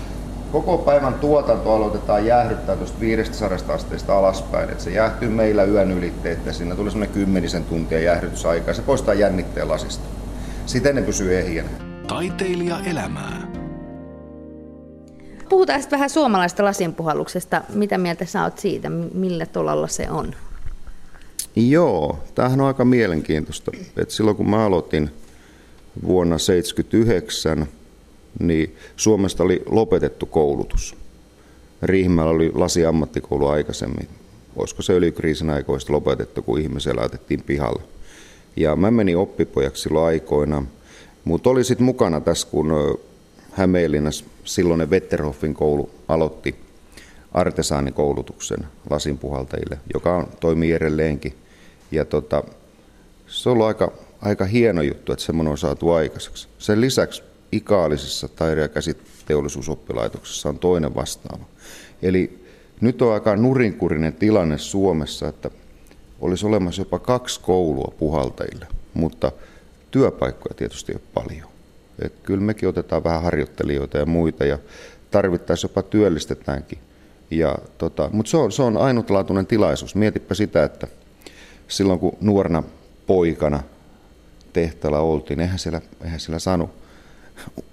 koko 0.53 0.79
päivän 0.79 1.15
tuotanto 1.15 1.75
aloitetaan 1.75 2.27
jäähdyttää 2.27 2.77
tuosta 2.77 3.01
500 3.01 3.49
asteesta 3.75 4.19
alaspäin. 4.19 4.71
Et 4.71 4.81
se 4.81 4.91
jäähtyy 4.91 5.29
meillä 5.29 5.65
yön 5.65 5.93
ylitteet 5.93 6.47
ja 6.47 6.53
siinä 6.53 6.75
tulee 6.77 6.91
semmoinen 6.91 7.15
kymmenisen 7.15 7.65
tuntia 7.65 8.01
jäähdytysaikaa 8.01 8.75
se 8.75 8.83
poistaa 8.83 9.15
jännitteen 9.15 9.69
lasista. 9.69 10.05
Siten 10.67 10.95
ne 10.95 11.03
pysyy 11.03 11.39
ehjänä. 11.39 11.69
Taiteilija 12.07 12.81
elämää. 12.81 13.53
Puhutaan 15.49 15.81
sitten 15.81 15.97
vähän 15.97 16.11
suomalaista 16.11 16.65
lasinpuhalluksesta. 16.65 17.63
Mitä 17.75 17.99
mieltä 17.99 18.25
sä 18.25 18.43
oot 18.43 18.59
siitä? 18.59 18.91
Millä 19.15 19.47
tolalla 19.47 19.89
se 19.89 20.11
on? 20.11 20.35
Joo, 21.57 22.19
tämähän 22.35 22.61
on 22.61 22.67
aika 22.67 22.85
mielenkiintoista. 22.85 23.73
Et 23.97 24.11
silloin 24.11 24.37
kun 24.37 24.51
mä 24.51 24.65
aloitin 24.65 25.11
vuonna 26.07 26.37
1979, 26.37 27.67
niin 28.41 28.77
Suomesta 28.97 29.43
oli 29.43 29.63
lopetettu 29.67 30.27
koulutus. 30.27 30.97
Riihimäellä 31.83 32.33
oli 32.33 32.53
lasiammattikoulu 32.55 33.47
aikaisemmin. 33.49 34.09
Olisiko 34.57 34.83
se 34.83 34.93
öljykriisin 34.93 35.51
aikoista 35.51 35.93
lopetettu, 35.93 36.43
kun 36.43 36.61
ihmisiä 36.61 36.97
laitettiin 36.97 37.43
pihalle. 37.43 37.83
Ja 38.57 38.77
mä 38.77 38.91
menin 38.91 39.17
oppipojaksi 39.17 39.83
silloin 39.83 40.07
aikoina, 40.07 40.63
mutta 41.25 41.51
oli 41.51 41.65
sitten 41.65 41.85
mukana 41.85 42.21
tässä, 42.21 42.49
kun 42.51 42.99
Hämeenlinnassa 43.53 44.25
silloinen 44.45 44.91
Wetterhoffin 44.91 45.55
koulu 45.55 45.91
aloitti 46.09 46.55
artesaanikoulutuksen 47.33 48.59
lasinpuhaltajille, 48.91 49.79
joka 49.95 50.17
on, 50.17 50.27
toimii 50.41 50.73
edelleenkin. 50.73 51.35
Ja 51.91 52.05
tota, 52.05 52.45
se 53.27 53.49
on 53.49 53.53
ollut 53.53 53.67
aika, 53.67 53.93
aika 54.21 54.45
hieno 54.45 54.83
juttu, 54.83 55.13
että 55.13 55.25
semmoinen 55.25 55.51
on 55.51 55.59
saatu 55.59 55.91
aikaiseksi. 55.91 56.49
Sen 56.59 56.81
lisäksi 56.81 57.23
Ikaalisessa 57.53 58.29
taide- 58.29 58.61
ja 58.61 58.69
käsiteollisuusoppilaitoksessa 58.69 60.49
on 60.49 60.59
toinen 60.59 60.95
vastaava. 60.95 61.45
Eli 62.03 62.47
nyt 62.81 63.03
on 63.03 63.15
aika 63.15 63.37
nurinkurinen 63.37 64.13
tilanne 64.13 64.59
Suomessa, 64.59 65.29
että 65.29 65.51
olisi 66.21 66.47
olemassa 66.47 66.81
jopa 66.81 66.99
kaksi 66.99 67.41
koulua 67.41 67.95
puhaltajille, 67.99 68.67
mutta 68.95 69.33
työpaikkoja 69.95 70.55
tietysti 70.55 70.93
ei 70.93 70.97
ole 70.97 71.25
paljon. 71.25 71.49
Et 72.03 72.13
kyllä 72.23 72.41
mekin 72.41 72.69
otetaan 72.69 73.05
vähän 73.05 73.23
harjoittelijoita 73.23 73.99
ja 73.99 74.07
muita 74.07 74.45
ja 74.45 74.59
tarvittaessa 75.11 75.65
jopa 75.65 75.83
työllistetäänkin. 75.83 76.79
Ja 77.31 77.59
tota, 77.79 78.09
mutta 78.13 78.31
se 78.31 78.37
on, 78.37 78.53
se 78.53 78.63
on 78.63 78.77
ainutlaatuinen 78.77 79.47
tilaisuus. 79.47 79.95
Mietipä 79.95 80.35
sitä, 80.35 80.65
että 80.65 80.87
silloin 81.69 81.99
kun 81.99 82.17
nuorena 82.21 82.63
poikana 83.07 83.63
tehtaalla 84.53 84.99
oltiin, 85.01 85.41
eihän 85.41 85.59
siellä, 85.59 85.81
eihän 86.05 86.21
siellä 86.21 86.39
saanut 86.39 86.71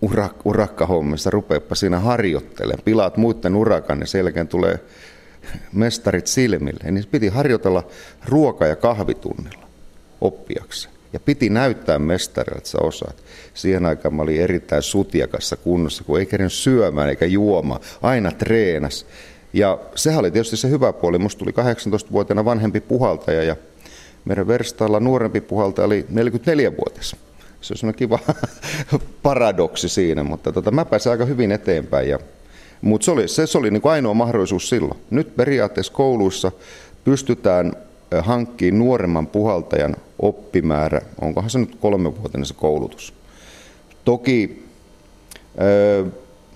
urak, 0.01 0.45
urakkahommissa, 0.45 1.29
rupeappa 1.29 1.75
siinä 1.75 1.99
harjoittelemaan. 1.99 2.83
Pilaat 2.85 3.17
muiden 3.17 3.55
urakan, 3.55 3.99
niin 3.99 4.07
selkeän 4.07 4.47
tulee 4.47 4.79
mestarit 5.73 6.27
silmille. 6.27 6.91
Niin 6.91 7.07
piti 7.11 7.27
harjoitella 7.27 7.83
ruoka- 8.25 8.67
ja 8.67 8.75
kahvitunnilla 8.75 9.67
oppiaksi. 10.21 10.89
Ja 11.13 11.19
piti 11.19 11.49
näyttää 11.49 11.99
mestarille, 11.99 12.57
että 12.57 12.69
sä 12.69 12.77
osaat. 12.81 13.23
Siihen 13.53 13.85
aikaan 13.85 14.13
mä 14.13 14.21
olin 14.21 14.41
erittäin 14.41 14.81
sutiakassa 14.81 15.55
kunnossa, 15.55 16.03
kun 16.03 16.19
ei 16.19 16.25
kerran 16.25 16.49
syömään 16.49 17.09
eikä 17.09 17.25
juomaan. 17.25 17.81
Aina 18.01 18.31
treenas. 18.31 19.05
Ja 19.53 19.79
sehän 19.95 20.19
oli 20.19 20.31
tietysti 20.31 20.57
se 20.57 20.69
hyvä 20.69 20.93
puoli. 20.93 21.17
Musta 21.17 21.39
tuli 21.39 21.51
18-vuotiaana 21.51 22.45
vanhempi 22.45 22.81
puhaltaja 22.81 23.43
ja 23.43 23.55
meidän 24.25 24.47
verstaalla 24.47 24.99
nuorempi 24.99 25.41
puhaltaja 25.41 25.85
oli 25.85 26.05
44-vuotias. 26.13 27.15
Se 27.61 27.73
on 27.73 27.77
semmoinen 27.77 27.97
kiva 27.97 28.19
paradoksi 29.23 29.89
siinä, 29.89 30.23
mutta 30.23 30.51
tota, 30.51 30.71
mä 30.71 30.85
pääsin 30.85 31.11
aika 31.11 31.25
hyvin 31.25 31.51
eteenpäin. 31.51 32.09
Ja, 32.09 32.19
mutta 32.81 33.05
se 33.05 33.11
oli, 33.11 33.27
se, 33.27 33.47
se 33.47 33.57
oli 33.57 33.71
niin 33.71 33.81
kuin 33.81 33.91
ainoa 33.91 34.13
mahdollisuus 34.13 34.69
silloin. 34.69 34.99
Nyt 35.09 35.35
periaatteessa 35.35 35.93
kouluissa 35.93 36.51
pystytään 37.03 37.73
hankkimaan 38.19 38.79
nuoremman 38.79 39.27
puhaltajan 39.27 39.95
oppimäärä, 40.21 41.01
onkohan 41.21 41.49
se 41.49 41.59
nyt 41.59 41.75
kolmevuotinen 41.75 42.45
se 42.45 42.53
koulutus. 42.53 43.13
Toki, 44.05 44.65
ö, 45.61 46.05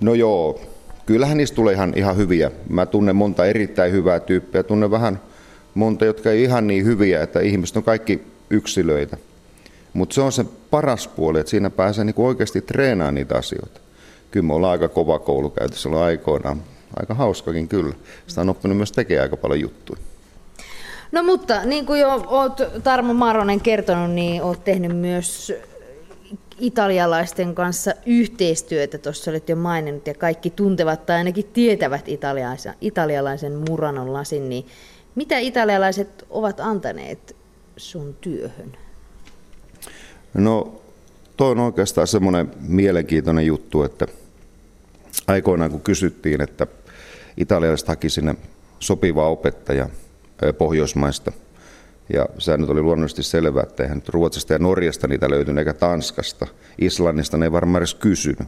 no 0.01 0.13
joo, 0.13 0.61
kyllähän 1.05 1.37
niistä 1.37 1.55
tulee 1.55 1.73
ihan, 1.73 1.93
ihan 1.95 2.17
hyviä. 2.17 2.51
Mä 2.69 2.85
tunnen 2.85 3.15
monta 3.15 3.45
erittäin 3.45 3.91
hyvää 3.91 4.19
tyyppiä, 4.19 4.63
tunnen 4.63 4.91
vähän 4.91 5.19
monta, 5.73 6.05
jotka 6.05 6.31
ei 6.31 6.43
ihan 6.43 6.67
niin 6.67 6.85
hyviä, 6.85 7.23
että 7.23 7.39
ihmiset 7.39 7.77
on 7.77 7.83
kaikki 7.83 8.21
yksilöitä. 8.49 9.17
Mutta 9.93 10.13
se 10.13 10.21
on 10.21 10.31
se 10.31 10.45
paras 10.69 11.07
puoli, 11.07 11.39
että 11.39 11.49
siinä 11.49 11.69
pääsee 11.69 12.05
niinku 12.05 12.25
oikeasti 12.25 12.61
treenaamaan 12.61 13.15
niitä 13.15 13.37
asioita. 13.37 13.79
Kyllä 14.31 14.45
me 14.45 14.53
ollaan 14.53 14.71
aika 14.71 14.87
kova 14.87 15.19
koulu 15.19 15.53
aikoinaan. 16.03 16.61
Aika 16.99 17.13
hauskakin 17.13 17.67
kyllä. 17.67 17.95
Sitä 18.27 18.41
on 18.41 18.49
oppinut 18.49 18.77
myös 18.77 18.91
tekemään 18.91 19.23
aika 19.23 19.37
paljon 19.37 19.59
juttuja. 19.59 19.99
No 21.15 21.23
mutta 21.23 21.65
niin 21.65 21.85
kuin 21.85 21.99
jo 21.99 22.23
oot 22.27 22.61
Tarmo 22.83 23.13
Maronen 23.13 23.61
kertonut, 23.61 24.11
niin 24.11 24.43
oot 24.43 24.63
tehnyt 24.63 24.97
myös 24.97 25.53
italialaisten 26.59 27.55
kanssa 27.55 27.93
yhteistyötä. 28.05 28.97
Tuossa 28.97 29.31
olet 29.31 29.49
jo 29.49 29.55
maininnut 29.55 30.07
ja 30.07 30.13
kaikki 30.13 30.49
tuntevat 30.49 31.05
tai 31.05 31.17
ainakin 31.17 31.45
tietävät 31.53 32.07
italialaisen, 32.07 32.73
italialaisen 32.81 33.53
Muranon 33.69 34.13
lasin. 34.13 34.49
Niin 34.49 34.65
mitä 35.15 35.37
italialaiset 35.37 36.25
ovat 36.29 36.59
antaneet 36.59 37.35
sun 37.77 38.15
työhön? 38.21 38.77
No, 40.33 40.81
toi 41.37 41.51
on 41.51 41.59
oikeastaan 41.59 42.07
semmoinen 42.07 42.51
mielenkiintoinen 42.59 43.45
juttu, 43.45 43.83
että 43.83 44.07
aikoinaan 45.27 45.71
kun 45.71 45.81
kysyttiin, 45.81 46.41
että 46.41 46.67
italialaiset 47.37 47.87
haki 47.87 48.09
sinne 48.09 48.35
sopivaa 48.79 49.29
opettaja 49.29 49.83
ö, 49.85 50.04
Pohjoismaista, 50.57 51.31
ja 52.13 52.25
sehän 52.37 52.61
nyt 52.61 52.69
oli 52.69 52.81
luonnollisesti 52.81 53.23
selvää, 53.23 53.63
että 53.63 53.83
eihän 53.83 53.97
nyt 53.97 54.09
Ruotsista 54.09 54.53
ja 54.53 54.59
Norjasta 54.59 55.07
niitä 55.07 55.29
löytynyt, 55.29 55.59
eikä 55.59 55.73
Tanskasta. 55.73 56.47
Islannista 56.81 57.37
ne 57.37 57.45
ei 57.45 57.51
varmaan 57.51 57.79
edes 57.79 57.95
kysynyt. 57.95 58.47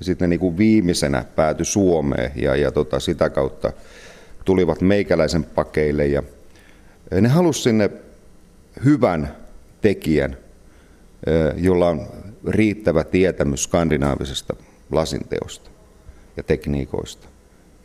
Sitten 0.00 0.26
ne 0.26 0.30
niin 0.30 0.40
kuin 0.40 0.58
viimeisenä 0.58 1.24
päätyi 1.36 1.66
Suomeen, 1.66 2.32
ja, 2.36 2.56
ja 2.56 2.72
tota, 2.72 3.00
sitä 3.00 3.30
kautta 3.30 3.72
tulivat 4.44 4.80
meikäläisen 4.80 5.44
pakeille 5.44 6.06
ja 6.06 6.22
ne 7.20 7.28
halusivat 7.28 7.62
sinne 7.62 7.90
hyvän 8.84 9.36
tekijän, 9.80 10.36
jolla 11.56 11.88
on 11.88 12.06
riittävä 12.48 13.04
tietämys 13.04 13.64
skandinaavisesta 13.64 14.56
lasinteosta 14.92 15.70
ja 16.36 16.42
tekniikoista. 16.42 17.28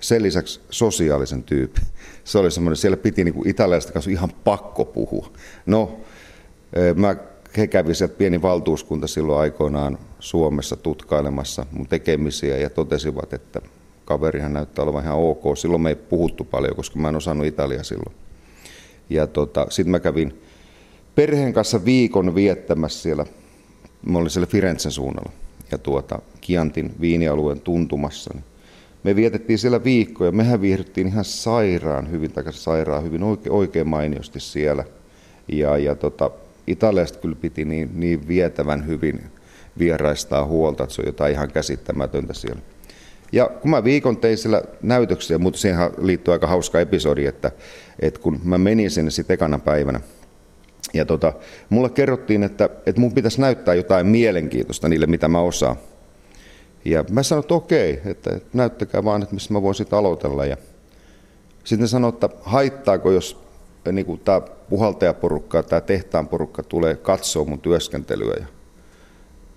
Sen 0.03 0.23
lisäksi 0.23 0.61
sosiaalisen 0.69 1.43
tyypin. 1.43 1.83
Se 2.23 2.37
oli 2.37 2.51
semmoinen, 2.51 2.77
siellä 2.77 2.97
piti 2.97 3.23
niin 3.23 3.47
italialaista 3.47 3.91
kanssa 3.91 4.11
ihan 4.11 4.31
pakko 4.43 4.85
puhua. 4.85 5.31
No, 5.65 5.99
mä, 6.95 7.15
he 7.57 7.67
kävi 7.67 7.95
sieltä 7.95 8.17
pieni 8.17 8.41
valtuuskunta 8.41 9.07
silloin 9.07 9.39
aikoinaan 9.39 9.97
Suomessa 10.19 10.75
tutkailemassa 10.75 11.65
mun 11.71 11.87
tekemisiä 11.87 12.57
ja 12.57 12.69
totesivat, 12.69 13.33
että 13.33 13.61
kaverihan 14.05 14.53
näyttää 14.53 14.83
olevan 14.83 15.03
ihan 15.03 15.17
ok. 15.17 15.57
Silloin 15.57 15.81
me 15.81 15.89
ei 15.89 15.95
puhuttu 15.95 16.43
paljon, 16.43 16.75
koska 16.75 16.99
mä 16.99 17.09
en 17.09 17.15
osannut 17.15 17.47
Italia 17.47 17.83
silloin. 17.83 18.15
Ja 19.09 19.27
tota, 19.27 19.67
sitten 19.69 19.91
mä 19.91 19.99
kävin 19.99 20.41
perheen 21.15 21.53
kanssa 21.53 21.85
viikon 21.85 22.35
viettämässä 22.35 23.01
siellä, 23.01 23.25
mä 24.05 24.17
olin 24.17 24.29
siellä 24.29 24.47
Firenzen 24.47 24.91
suunnalla 24.91 25.31
ja 25.71 25.77
tuota, 25.77 26.19
Kiantin 26.41 26.95
viinialueen 27.01 27.61
tuntumassa. 27.61 28.31
Niin 28.33 28.43
me 29.03 29.15
vietettiin 29.15 29.59
siellä 29.59 29.83
viikkoja, 29.83 30.31
mehän 30.31 30.61
viihdyttiin 30.61 31.07
ihan 31.07 31.25
sairaan 31.25 32.11
hyvin, 32.11 32.31
tai 32.31 32.43
sairaan 32.49 33.03
hyvin, 33.03 33.23
oikein, 33.23 33.53
oikein 33.53 33.87
mainiosti 33.87 34.39
siellä. 34.39 34.83
Ja, 35.47 35.77
ja 35.77 35.95
tota, 35.95 36.31
Italiasta 36.67 37.19
kyllä 37.19 37.35
piti 37.41 37.65
niin, 37.65 37.89
niin 37.93 38.27
vietävän 38.27 38.87
hyvin 38.87 39.23
vieraistaa 39.79 40.45
huolta, 40.45 40.83
että 40.83 40.95
se 40.95 41.01
on 41.01 41.05
jotain 41.05 41.33
ihan 41.33 41.51
käsittämätöntä 41.51 42.33
siellä. 42.33 42.61
Ja 43.31 43.49
kun 43.61 43.71
mä 43.71 43.83
viikon 43.83 44.17
tein 44.17 44.37
siellä 44.37 44.63
näytöksiä, 44.81 45.37
mutta 45.37 45.59
siihen 45.59 45.91
liittyy 46.01 46.31
aika 46.31 46.47
hauska 46.47 46.79
episodi, 46.79 47.25
että, 47.25 47.51
että 47.99 48.19
kun 48.19 48.39
mä 48.43 48.57
menin 48.57 48.91
sinne 48.91 49.11
sitten 49.11 49.33
ekana 49.33 49.59
päivänä, 49.59 49.99
ja 50.93 51.05
tota, 51.05 51.33
mulle 51.69 51.89
kerrottiin, 51.89 52.43
että, 52.43 52.69
että 52.85 53.01
mun 53.01 53.13
pitäisi 53.13 53.41
näyttää 53.41 53.73
jotain 53.73 54.07
mielenkiintoista 54.07 54.89
niille, 54.89 55.05
mitä 55.05 55.27
mä 55.27 55.39
osaan. 55.39 55.75
Ja 56.85 57.05
mä 57.11 57.23
sanoin, 57.23 57.43
että 57.43 57.53
okei, 57.53 58.01
että 58.05 58.39
näyttäkää 58.53 59.03
vaan, 59.03 59.23
että 59.23 59.35
missä 59.35 59.53
mä 59.53 59.61
voisin 59.61 59.87
aloitella. 59.91 60.45
Ja 60.45 60.57
sitten 61.63 61.87
sanoin, 61.87 62.13
että 62.13 62.29
haittaako, 62.41 63.11
jos 63.11 63.43
niin 63.91 64.19
tämä 64.25 64.41
puhaltajaporukka, 64.69 65.63
tämä 65.63 65.81
tehtaan 65.81 66.27
porukka 66.27 66.63
tulee 66.63 66.95
katsoa 66.95 67.45
mun 67.45 67.59
työskentelyä. 67.59 68.35
Ja 68.39 68.45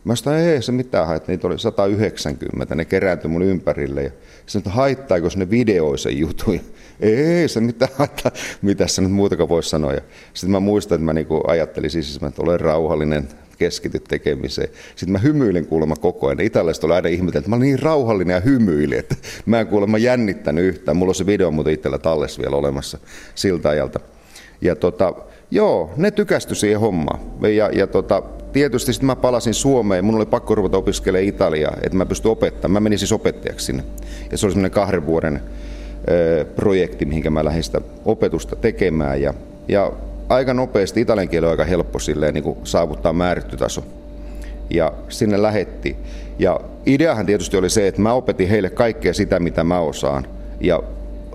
Mä 0.06 0.16
sanoin, 0.16 0.42
ei 0.42 0.62
se 0.62 0.72
mitään 0.72 1.06
haittaa, 1.06 1.32
niitä 1.32 1.46
oli 1.46 1.58
190, 1.58 2.74
ne 2.74 2.84
kerääntyi 2.84 3.30
mun 3.30 3.42
ympärille. 3.42 4.02
Ja 4.02 4.10
että 4.56 4.70
haittaako 4.70 5.28
ne 5.36 5.50
videoi 5.50 5.98
sen 5.98 6.18
jutun. 6.18 6.60
ei 7.00 7.48
se 7.48 7.60
mitään 7.60 7.90
haittaa, 7.94 8.32
mitä 8.62 8.86
se 8.86 9.02
nyt 9.02 9.12
muutakaan 9.12 9.48
voisi 9.48 9.68
sanoa. 9.68 9.92
Ja 9.92 10.00
sitten 10.34 10.50
mä 10.50 10.60
muistan, 10.60 10.96
että 10.96 11.04
mä 11.04 11.12
niinku 11.12 11.42
ajattelin 11.46 11.90
siis, 11.90 12.16
että 12.16 12.42
olen 12.42 12.60
rauhallinen, 12.60 13.28
keskity 13.58 14.00
tekemiseen. 14.00 14.68
Sitten 14.96 15.12
mä 15.12 15.18
hymyilin 15.18 15.66
kuulemma 15.66 15.96
koko 15.96 16.26
ajan. 16.26 16.40
Italialaiset 16.40 16.84
oli 16.84 16.92
aina 16.92 17.08
ihmetellyt, 17.08 17.36
että 17.36 17.50
mä 17.50 17.56
olin 17.56 17.66
niin 17.66 17.78
rauhallinen 17.78 18.34
ja 18.34 18.40
hymyilin, 18.40 18.98
että 18.98 19.14
mä 19.46 19.60
en 19.60 19.66
kuulemma 19.66 19.98
jännittänyt 19.98 20.64
yhtään. 20.64 20.96
Mulla 20.96 21.10
on 21.10 21.14
se 21.14 21.26
video 21.26 21.50
muuten 21.50 21.72
itsellä 21.72 21.98
tallessa 21.98 22.42
vielä 22.42 22.56
olemassa 22.56 22.98
siltä 23.34 23.68
ajalta. 23.68 24.00
Ja 24.60 24.76
tota, 24.76 25.14
joo, 25.50 25.90
ne 25.96 26.10
tykästy 26.10 26.54
siihen 26.54 26.80
hommaan. 26.80 27.20
Ja, 27.56 27.70
ja 27.72 27.86
tota, 27.86 28.22
tietysti 28.52 28.92
sitten 28.92 29.06
mä 29.06 29.16
palasin 29.16 29.54
Suomeen, 29.54 30.04
mun 30.04 30.14
oli 30.14 30.26
pakko 30.26 30.54
ruveta 30.54 30.76
opiskelemaan 30.76 31.28
Italiaa, 31.28 31.76
että 31.82 31.98
mä 31.98 32.06
pystyn 32.06 32.30
opettamaan. 32.30 32.72
Mä 32.72 32.80
menin 32.80 32.98
siis 32.98 33.12
opettajaksi 33.12 33.66
sinne. 33.66 33.84
Ja 34.30 34.38
se 34.38 34.46
oli 34.46 34.52
semmoinen 34.52 34.70
kahden 34.70 35.06
vuoden 35.06 35.40
projekti, 36.56 37.04
mihinkä 37.04 37.30
mä 37.30 37.44
lähdin 37.44 37.62
sitä 37.62 37.80
opetusta 38.04 38.56
tekemään. 38.56 39.22
Ja, 39.22 39.34
ja 39.68 39.92
aika 40.28 40.54
nopeasti 40.54 41.00
italian 41.00 41.28
kieli 41.28 41.46
on 41.46 41.50
aika 41.50 41.64
helppo 41.64 41.98
silleen, 41.98 42.34
niin 42.34 42.44
kuin 42.44 42.58
saavuttaa 42.64 43.12
määritty 43.12 43.56
taso. 43.56 43.84
Ja 44.70 44.92
sinne 45.08 45.42
lähetti. 45.42 45.96
Ja 46.38 46.60
ideahan 46.86 47.26
tietysti 47.26 47.56
oli 47.56 47.70
se, 47.70 47.88
että 47.88 48.02
mä 48.02 48.12
opetin 48.12 48.48
heille 48.48 48.70
kaikkea 48.70 49.14
sitä, 49.14 49.40
mitä 49.40 49.64
mä 49.64 49.80
osaan. 49.80 50.26
Ja 50.60 50.82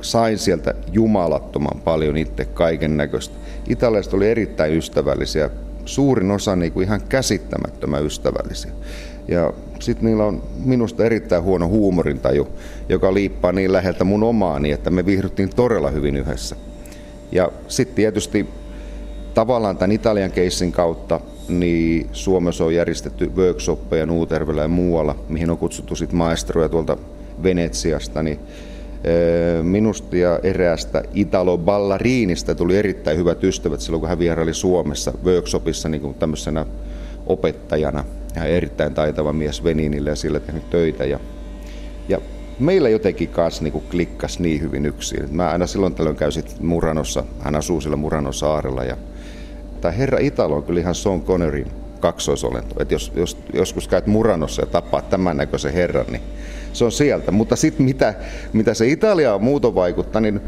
sain 0.01 0.38
sieltä 0.38 0.73
jumalattoman 0.91 1.82
paljon 1.84 2.17
itse 2.17 2.45
kaiken 2.45 2.97
näköistä. 2.97 3.36
Italialaiset 3.67 4.13
oli 4.13 4.30
erittäin 4.30 4.73
ystävällisiä, 4.73 5.49
suurin 5.86 6.32
osa 6.32 6.56
niin 6.56 6.71
kuin 6.71 6.84
ihan 6.84 7.01
käsittämättömän 7.10 8.06
ystävällisiä. 8.06 8.71
Ja 9.27 9.54
sitten 9.80 10.06
niillä 10.06 10.25
on 10.25 10.43
minusta 10.65 11.06
erittäin 11.06 11.43
huono 11.43 11.67
huumorintaju, 11.67 12.47
joka 12.89 13.13
liippaa 13.13 13.51
niin 13.51 13.73
läheltä 13.73 14.04
mun 14.04 14.23
omaani, 14.23 14.71
että 14.71 14.89
me 14.89 15.06
viihdyttiin 15.06 15.49
todella 15.56 15.89
hyvin 15.89 16.15
yhdessä. 16.15 16.56
Ja 17.32 17.51
sitten 17.67 17.95
tietysti 17.95 18.47
tavallaan 19.34 19.78
tämän 19.78 19.91
Italian 19.91 20.32
keissin 20.32 20.72
kautta 20.72 21.20
niin 21.48 22.10
Suomessa 22.12 22.65
on 22.65 22.76
järjestetty 22.76 23.32
workshoppeja 23.36 24.06
Nuutervellä 24.06 24.62
ja 24.62 24.67
muualla, 24.67 25.15
mihin 25.30 25.50
on 25.50 25.58
kutsuttu 25.58 25.96
sitten 25.96 26.17
maestroja 26.17 26.70
tuolta 26.70 26.98
Venetsiasta, 27.44 28.24
niin 28.24 28.39
minusta 29.62 30.15
ja 30.15 30.39
eräästä 30.44 31.04
Italo 31.13 31.58
Ballariinista 31.58 32.56
tuli 32.56 32.78
erittäin 32.78 33.17
hyvät 33.17 33.44
ystävät 33.44 33.82
silloin, 33.82 34.00
kun 34.00 34.10
hän 34.10 34.20
vieraili 34.20 34.54
Suomessa 34.54 35.13
workshopissa 35.24 35.89
niin 35.89 36.02
kuin 36.02 36.13
tämmöisenä 36.13 36.65
opettajana. 37.28 38.04
Hän 38.36 38.50
erittäin 38.50 38.94
taitava 38.94 39.34
mies 39.34 39.63
Veninille 39.63 40.10
ja 40.10 40.15
sillä 40.15 40.39
tehnyt 40.39 40.70
töitä. 40.70 41.06
Ja, 41.06 41.20
ja 42.10 42.22
meillä 42.62 42.89
jotenkin 42.89 43.30
kanssa 43.30 43.63
niin 43.63 43.84
klikkas 43.91 44.39
niin 44.39 44.62
hyvin 44.62 44.86
yksin. 44.86 45.36
Mä 45.36 45.50
aina 45.50 45.67
silloin 45.67 45.95
tällöin 45.95 46.15
käyn 46.15 46.32
Muranossa, 46.60 47.24
hän 47.39 47.56
asuu 47.56 47.82
sillä 47.82 47.95
Muranon 47.95 48.34
saarella. 48.34 48.84
Ja, 48.84 48.97
tämä 49.82 49.91
herra 49.91 50.17
Italo 50.19 50.56
on 50.56 50.63
kyllä 50.63 50.80
ihan 50.80 50.95
Sean 50.95 51.21
Connerin 51.21 51.71
kaksoisolento. 52.00 52.76
Et 52.82 52.91
jos, 52.91 53.12
jos 53.15 53.38
joskus 53.54 53.88
käyt 53.88 54.08
Muranossa 54.08 54.62
ja 54.62 54.65
tapaat 54.65 55.10
tämän 55.10 55.38
näköisen 55.38 55.74
herran, 55.74 56.06
niin 56.10 56.21
se 56.74 56.86
on 56.86 56.91
sieltä. 56.91 57.32
Mutta 57.32 57.56
sitten 57.56 57.86
mitä, 57.86 58.13
mitä 58.54 58.74
se 58.74 58.88
Italia 58.88 59.36
on 59.36 59.43
muuton 59.43 59.76
vaikuttaa, 59.76 60.21
niin 60.21 60.41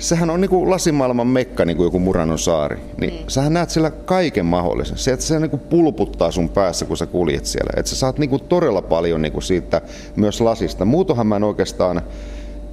sehän 0.00 0.30
on 0.30 0.40
niin 0.40 0.50
kuin 0.50 0.70
lasimaailman 0.70 1.26
mekka, 1.26 1.64
niin 1.64 1.76
kuin 1.76 1.84
joku 1.84 1.98
Muranon 1.98 2.38
saari. 2.38 2.78
Niin 3.00 3.14
mm. 3.14 3.24
sähän 3.28 3.52
näet 3.52 3.70
siellä 3.70 3.90
kaiken 3.90 4.46
mahdollisen. 4.46 4.98
Se, 4.98 5.12
että 5.12 5.26
se 5.26 5.38
niin 5.38 5.50
kuin 5.50 5.60
pulputtaa 5.60 6.30
sun 6.30 6.48
päässä, 6.48 6.84
kun 6.84 6.96
sä 6.96 7.06
kuljet 7.06 7.46
siellä. 7.46 7.72
Että 7.76 7.90
sä 7.90 7.96
saat 7.96 8.18
niin 8.18 8.30
kuin 8.30 8.42
todella 8.42 8.82
paljon 8.82 9.22
niin 9.22 9.32
kuin 9.32 9.42
siitä 9.42 9.80
myös 10.16 10.40
lasista. 10.40 10.84
Muutohan 10.84 11.26
mä 11.26 11.36
en 11.36 11.44
oikeastaan 11.44 12.02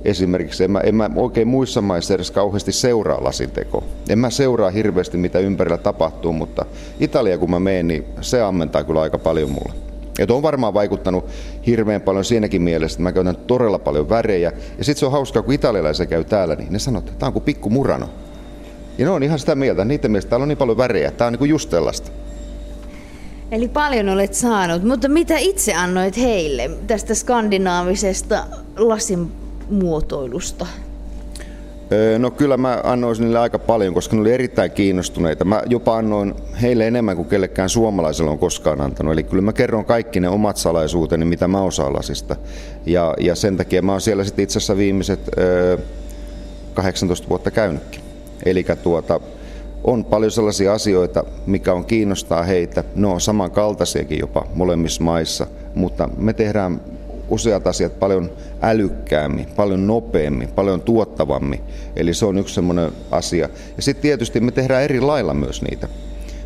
esimerkiksi, 0.05 0.63
en 0.63 0.71
mä, 0.71 0.79
en 0.79 0.95
mä 0.95 1.09
oikein 1.15 1.47
muissa 1.47 1.81
maissa 1.81 2.13
edes 2.13 2.31
kauheasti 2.31 2.71
seuraa 2.71 3.23
lasinteko. 3.23 3.83
En 4.09 4.19
mä 4.19 4.29
seuraa 4.29 4.69
hirveästi, 4.69 5.17
mitä 5.17 5.39
ympärillä 5.39 5.77
tapahtuu, 5.77 6.33
mutta 6.33 6.65
Italia 6.99 7.37
kun 7.37 7.51
mä 7.51 7.59
menen, 7.59 7.87
niin 7.87 8.05
se 8.21 8.41
ammentaa 8.41 8.83
kyllä 8.83 9.01
aika 9.01 9.17
paljon 9.17 9.49
mulle. 9.49 9.86
Ja 10.17 10.25
on 10.29 10.41
varmaan 10.41 10.73
vaikuttanut 10.73 11.25
hirveän 11.65 12.01
paljon 12.01 12.25
siinäkin 12.25 12.61
mielessä, 12.61 12.95
että 12.95 13.03
mä 13.03 13.11
käytän 13.11 13.35
todella 13.35 13.79
paljon 13.79 14.09
värejä. 14.09 14.51
Ja 14.77 14.83
sitten 14.83 14.99
se 14.99 15.05
on 15.05 15.11
hauskaa, 15.11 15.41
kun 15.41 15.53
italialaisia 15.53 16.05
käy 16.05 16.23
täällä, 16.23 16.55
niin 16.55 16.73
ne 16.73 16.79
sanoo, 16.79 16.99
että 16.99 17.11
tämä 17.19 17.27
on 17.27 17.33
kuin 17.33 17.43
pikku 17.43 17.69
murano. 17.69 18.09
Ja 18.97 19.05
ne 19.05 19.11
on 19.11 19.23
ihan 19.23 19.39
sitä 19.39 19.55
mieltä, 19.55 19.85
niiden 19.85 20.11
mielestä 20.11 20.29
täällä 20.29 20.43
on 20.43 20.47
niin 20.47 20.57
paljon 20.57 20.77
värejä, 20.77 21.11
tämä 21.11 21.25
on 21.25 21.33
niin 21.33 21.39
kuin 21.39 21.49
just 21.49 21.69
tällaista. 21.69 22.11
Eli 23.51 23.67
paljon 23.67 24.09
olet 24.09 24.33
saanut, 24.33 24.83
mutta 24.83 25.09
mitä 25.09 25.37
itse 25.37 25.73
annoit 25.73 26.17
heille 26.17 26.69
tästä 26.87 27.15
skandinaavisesta 27.15 28.43
lasin 28.77 29.31
muotoilusta? 29.69 30.67
No 32.19 32.31
kyllä 32.31 32.57
mä 32.57 32.81
annoin 32.83 33.17
niille 33.19 33.39
aika 33.39 33.59
paljon, 33.59 33.93
koska 33.93 34.15
ne 34.15 34.21
oli 34.21 34.33
erittäin 34.33 34.71
kiinnostuneita. 34.71 35.45
Mä 35.45 35.61
jopa 35.65 35.97
annoin 35.97 36.33
heille 36.61 36.87
enemmän 36.87 37.15
kuin 37.15 37.27
kellekään 37.27 37.69
suomalaisella 37.69 38.31
on 38.31 38.39
koskaan 38.39 38.81
antanut. 38.81 39.13
Eli 39.13 39.23
kyllä 39.23 39.41
mä 39.41 39.53
kerron 39.53 39.85
kaikki 39.85 40.19
ne 40.19 40.29
omat 40.29 40.57
salaisuuteni, 40.57 41.25
mitä 41.25 41.47
mä 41.47 41.61
osaan 41.61 41.93
lasista. 41.93 42.35
Ja, 42.85 43.13
ja 43.19 43.35
sen 43.35 43.57
takia 43.57 43.81
mä 43.81 43.91
oon 43.91 44.01
siellä 44.01 44.23
sitten 44.23 44.43
itse 44.43 44.59
asiassa 44.59 44.77
viimeiset 44.77 45.19
ö, 45.37 45.77
18 46.73 47.29
vuotta 47.29 47.51
käynytkin. 47.51 48.01
Eli 48.45 48.65
tuota, 48.83 49.19
on 49.83 50.05
paljon 50.05 50.31
sellaisia 50.31 50.73
asioita, 50.73 51.23
mikä 51.45 51.73
on 51.73 51.85
kiinnostaa 51.85 52.43
heitä. 52.43 52.83
Ne 52.95 53.07
on 53.07 53.21
samankaltaisiakin 53.21 54.19
jopa 54.19 54.45
molemmissa 54.53 55.03
maissa, 55.03 55.47
mutta 55.75 56.09
me 56.17 56.33
tehdään 56.33 56.81
useat 57.29 57.67
asiat 57.67 57.99
paljon 57.99 58.31
älykkäämmin, 58.61 59.47
paljon 59.55 59.87
nopeammin, 59.87 60.47
paljon 60.47 60.81
tuottavammin. 60.81 61.59
Eli 61.95 62.13
se 62.13 62.25
on 62.25 62.37
yksi 62.37 62.55
semmoinen 62.55 62.91
asia. 63.11 63.49
Ja 63.75 63.81
sitten 63.81 64.01
tietysti 64.01 64.39
me 64.39 64.51
tehdään 64.51 64.83
eri 64.83 65.01
lailla 65.01 65.33
myös 65.33 65.61
niitä. 65.61 65.87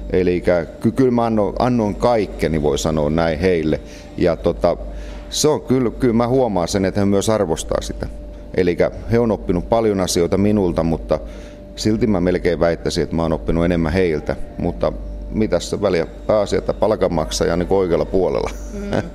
Eli 0.10 0.44
kyllä 0.96 1.12
mä 1.12 1.26
annoin, 1.26 1.56
annoin 1.60 1.96
kaikkeni, 1.96 2.62
voi 2.62 2.78
sanoa 2.78 3.10
näin 3.10 3.40
heille. 3.40 3.82
Ja 4.18 4.36
tota, 4.36 4.78
se 5.30 5.48
on 5.48 5.62
kyllä, 5.62 5.92
kyllä 5.92 6.14
mä 6.14 6.28
huomaan 6.28 6.68
sen, 6.68 6.86
että 6.86 7.00
he 7.00 7.06
myös 7.06 7.30
arvostaa 7.30 7.82
sitä. 7.82 8.08
Eli 8.58 8.78
he 9.12 9.20
on 9.20 9.32
oppinut 9.32 9.70
paljon 9.70 10.00
asioita 10.00 10.38
minulta, 10.38 10.84
mutta 10.84 11.20
silti 11.76 12.08
mä 12.08 12.22
melkein 12.22 12.60
väittäisin, 12.60 13.04
että 13.04 13.16
mä 13.16 13.22
oon 13.22 13.34
oppinut 13.34 13.66
enemmän 13.66 13.94
heiltä. 13.94 14.36
Mutta 14.58 14.94
mitäs 15.32 15.70
se 15.70 15.82
väliä 15.82 16.06
pääasia, 16.28 16.60
että 16.60 16.74
palkanmaksaja 16.74 17.58
niin 17.58 17.68
oikealla 17.70 18.06
puolella. 18.06 18.50
Mm. 18.74 19.10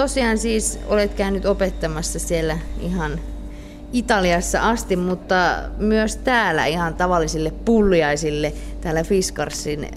Tosiaan 0.00 0.38
siis 0.38 0.78
olet 0.86 1.14
käynyt 1.14 1.46
opettamassa 1.46 2.18
siellä 2.18 2.58
ihan 2.80 3.20
Italiassa 3.92 4.68
asti, 4.68 4.96
mutta 4.96 5.34
myös 5.78 6.16
täällä 6.16 6.66
ihan 6.66 6.94
tavallisille 6.94 7.52
pulliaisille 7.64 8.52
täällä 8.80 9.04
Fiskarsin 9.04 9.88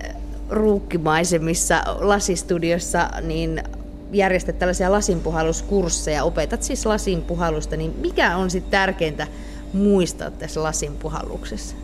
ruukkimaisemissa 0.49 1.83
lasistudiossa 1.99 3.09
niin 3.21 3.63
järjestät 4.11 4.59
tällaisia 4.59 4.91
lasinpuhalluskursseja, 4.91 6.23
opetat 6.23 6.63
siis 6.63 6.85
lasinpuhallusta, 6.85 7.75
niin 7.77 7.95
mikä 8.01 8.37
on 8.37 8.49
sitten 8.49 8.71
tärkeintä 8.71 9.27
muistaa 9.73 10.31
tässä 10.31 10.63
lasinpuhalluksessa? 10.63 11.75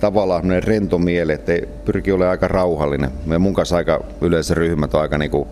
Tavallaan 0.00 0.62
rento 0.64 0.98
mieli, 0.98 1.32
että 1.32 1.52
pyrkii 1.84 2.12
olemaan 2.12 2.30
aika 2.30 2.48
rauhallinen. 2.48 3.10
Me 3.26 3.38
mun 3.38 3.54
kanssa 3.54 3.76
aika 3.76 4.04
yleensä 4.20 4.54
ryhmät 4.54 4.94
on 4.94 5.00
aika 5.00 5.18
niinku, 5.18 5.48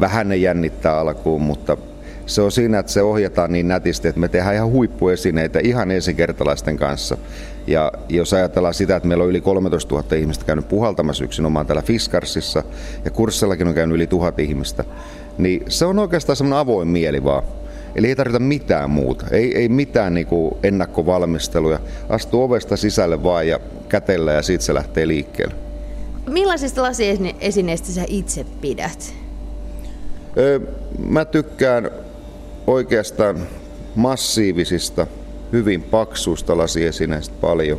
vähän 0.00 0.28
ne 0.28 0.36
jännittää 0.36 0.98
alkuun, 0.98 1.42
mutta 1.42 1.76
se 2.26 2.42
on 2.42 2.52
siinä, 2.52 2.78
että 2.78 2.92
se 2.92 3.02
ohjataan 3.02 3.52
niin 3.52 3.68
nätisti, 3.68 4.08
että 4.08 4.20
me 4.20 4.28
tehdään 4.28 4.54
ihan 4.54 4.70
huippuesineitä 4.70 5.60
ihan 5.62 5.90
ensikertalaisten 5.90 6.76
kanssa. 6.76 7.16
Ja 7.66 7.92
jos 8.08 8.32
ajatellaan 8.32 8.74
sitä, 8.74 8.96
että 8.96 9.08
meillä 9.08 9.24
on 9.24 9.30
yli 9.30 9.40
13 9.40 9.94
000 9.94 10.16
ihmistä 10.16 10.44
käynyt 10.44 10.68
puhaltamassa 10.68 11.24
yksinomaan 11.24 11.66
täällä 11.66 11.82
Fiskarsissa 11.82 12.62
ja 13.04 13.10
kurssellakin 13.10 13.68
on 13.68 13.74
käynyt 13.74 13.94
yli 13.94 14.06
tuhat 14.06 14.38
ihmistä, 14.38 14.84
niin 15.38 15.64
se 15.68 15.84
on 15.84 15.98
oikeastaan 15.98 16.36
semmoinen 16.36 16.58
avoin 16.58 16.88
mieli 16.88 17.24
vaan. 17.24 17.42
Eli 17.94 18.06
ei 18.08 18.16
tarvita 18.16 18.38
mitään 18.38 18.90
muuta, 18.90 19.26
ei, 19.30 19.56
ei 19.56 19.68
mitään 19.68 20.14
niinku 20.14 20.58
ennakkovalmisteluja. 20.62 21.78
Astuu 22.08 22.42
ovesta 22.42 22.76
sisälle 22.76 23.22
vaan 23.22 23.48
ja 23.48 23.60
kätellä 23.88 24.32
ja 24.32 24.42
siitä 24.42 24.64
se 24.64 24.74
lähtee 24.74 25.08
liikkeelle. 25.08 25.54
Millaisista 26.26 26.82
lasiesineistä 26.82 27.88
sä 27.88 28.04
itse 28.08 28.46
pidät? 28.60 29.19
Mä 31.08 31.24
tykkään 31.24 31.90
oikeastaan 32.66 33.46
massiivisista, 33.94 35.06
hyvin 35.52 35.82
paksuista 35.82 36.58
lasiesineistä 36.58 37.34
paljon, 37.40 37.78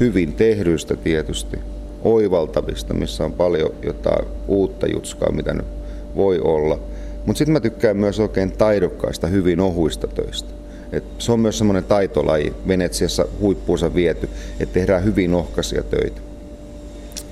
hyvin 0.00 0.32
tehdyistä 0.32 0.96
tietysti, 0.96 1.58
oivaltavista, 2.02 2.94
missä 2.94 3.24
on 3.24 3.32
paljon 3.32 3.70
jotain 3.82 4.26
uutta 4.48 4.86
jutskaa, 4.86 5.32
mitä 5.32 5.54
nyt 5.54 5.66
voi 6.14 6.40
olla. 6.40 6.78
Mutta 7.26 7.38
sitten 7.38 7.52
mä 7.52 7.60
tykkään 7.60 7.96
myös 7.96 8.20
oikein 8.20 8.52
taidokkaista, 8.52 9.26
hyvin 9.26 9.60
ohuista 9.60 10.06
töistä. 10.06 10.50
Et 10.92 11.04
se 11.18 11.32
on 11.32 11.40
myös 11.40 11.58
semmoinen 11.58 11.84
taitolaji 11.84 12.54
Venetsiassa 12.68 13.26
huippuunsa 13.40 13.94
viety, 13.94 14.28
että 14.60 14.72
tehdään 14.72 15.04
hyvin 15.04 15.34
ohkaisia 15.34 15.82
töitä. 15.82 16.20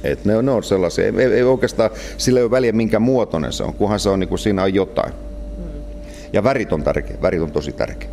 Et 0.04 0.24
ne, 0.24 0.42
ne 0.42 0.50
on 0.50 0.62
sellaisia, 0.62 1.04
ei, 1.04 1.22
ei 1.22 1.42
oikeastaan 1.42 1.90
sillä 2.18 2.40
ei 2.40 2.44
ole 2.44 2.50
väliä 2.50 2.72
minkä 2.72 2.98
muotoinen 2.98 3.52
se 3.52 3.64
on, 3.64 3.74
kunhan 3.74 4.00
se 4.00 4.08
on, 4.08 4.20
niin 4.20 4.28
kuin 4.28 4.38
siinä 4.38 4.62
on 4.62 4.74
jotain. 4.74 5.12
Ja 6.32 6.44
värit 6.44 6.72
on 6.72 6.82
tärkeä, 6.82 7.16
värit 7.22 7.40
on 7.40 7.50
tosi 7.50 7.72
tärkeä. 7.72 8.08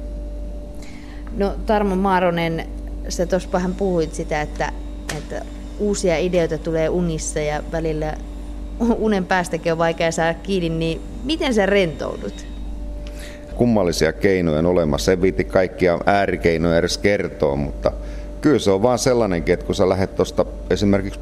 No 1.37 1.55
Tarmo 1.65 1.95
Maaronen, 1.95 2.67
sä 3.09 3.25
tuossa 3.25 3.49
vähän 3.51 3.75
puhuit 3.75 4.13
sitä, 4.13 4.41
että, 4.41 4.71
että 5.17 5.41
uusia 5.79 6.17
ideoita 6.17 6.57
tulee 6.57 6.89
unissa 6.89 7.39
ja 7.39 7.63
välillä 7.71 8.13
unen 8.97 9.25
päästäkin 9.25 9.71
on 9.71 9.77
vaikea 9.77 10.11
saada 10.11 10.33
kiinni, 10.33 10.69
niin 10.69 11.01
miten 11.23 11.53
sä 11.53 11.65
rentoudut? 11.65 12.45
Kummallisia 13.55 14.13
keinoja 14.13 14.59
on 14.59 14.65
olemassa. 14.65 15.11
En 15.11 15.21
viiti 15.21 15.43
kaikkia 15.43 15.99
äärikeinoja 16.05 16.77
edes 16.77 16.97
kertoa, 16.97 17.55
mutta 17.55 17.91
kyllä 18.41 18.59
se 18.59 18.71
on 18.71 18.81
vaan 18.81 18.99
sellainenkin, 18.99 19.53
että 19.53 19.65
kun 19.65 19.75
sä 19.75 19.89
lähdet 19.89 20.15
tuosta 20.15 20.45
esimerkiksi 20.69 21.19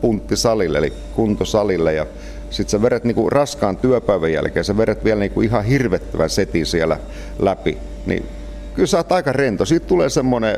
punttisalille, 0.00 0.78
eli 0.78 0.92
kuntosalille, 1.16 1.94
ja 1.94 2.06
sitten 2.50 2.70
sä 2.70 2.82
vedät 2.82 3.04
niinku 3.04 3.30
raskaan 3.30 3.76
työpäivän 3.76 4.32
jälkeen, 4.32 4.64
sä 4.64 4.76
vedät 4.76 5.04
vielä 5.04 5.20
niinku 5.20 5.40
ihan 5.40 5.64
hirvettävän 5.64 6.30
setin 6.30 6.66
siellä 6.66 6.98
läpi, 7.38 7.78
niin 8.06 8.26
kyllä 8.74 8.86
sä 8.86 8.96
oot 8.96 9.12
aika 9.12 9.32
rento. 9.32 9.64
Siitä 9.64 9.86
tulee 9.86 10.08
semmoinen 10.08 10.56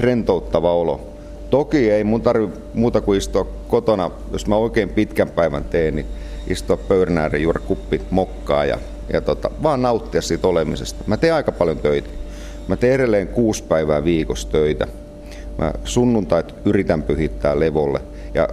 rentouttava 0.00 0.74
olo. 0.74 1.00
Toki 1.50 1.90
ei 1.90 2.04
mun 2.04 2.22
tarvi 2.22 2.48
muuta 2.74 3.00
kuin 3.00 3.18
istua 3.18 3.46
kotona, 3.68 4.10
jos 4.32 4.46
mä 4.46 4.56
oikein 4.56 4.88
pitkän 4.88 5.30
päivän 5.30 5.64
teen, 5.64 5.94
niin 5.94 6.06
istua 6.46 6.76
pöydän 6.76 7.18
ääreen, 7.18 7.42
juoda 7.42 7.58
kuppi 7.58 8.00
mokkaa 8.10 8.64
ja, 8.64 8.78
ja 9.12 9.20
tota, 9.20 9.50
vaan 9.62 9.82
nauttia 9.82 10.22
siitä 10.22 10.48
olemisesta. 10.48 11.04
Mä 11.06 11.16
teen 11.16 11.34
aika 11.34 11.52
paljon 11.52 11.78
töitä. 11.78 12.08
Mä 12.68 12.76
teen 12.76 12.94
edelleen 12.94 13.28
kuusi 13.28 13.62
päivää 13.62 14.04
viikossa 14.04 14.48
töitä. 14.50 14.86
Mä 15.58 15.72
sunnuntait 15.84 16.54
yritän 16.64 17.02
pyhittää 17.02 17.60
levolle. 17.60 18.00
Ja 18.34 18.48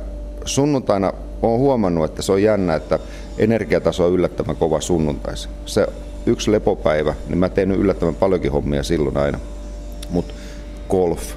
sunnuntaina 0.46 1.14
olen 1.42 1.60
huomannut, 1.60 2.06
että 2.06 2.22
se 2.22 2.32
on 2.32 2.44
jännä, 2.44 2.76
että 2.76 3.00
energiataso 3.38 4.06
on 4.06 4.14
yllättävän 4.14 4.56
kova 4.56 4.82
sunnuntaisin. 4.82 5.52
Se 5.66 5.88
yksi 6.26 6.52
lepopäivä, 6.52 7.14
niin 7.28 7.38
mä 7.38 7.50
teen 7.50 7.72
yllättävän 7.72 8.16
paljonkin 8.16 8.52
hommia 8.52 8.84
silloin 8.84 9.18
aina. 9.18 9.40
Mutta 10.10 10.34
golf. 10.90 11.34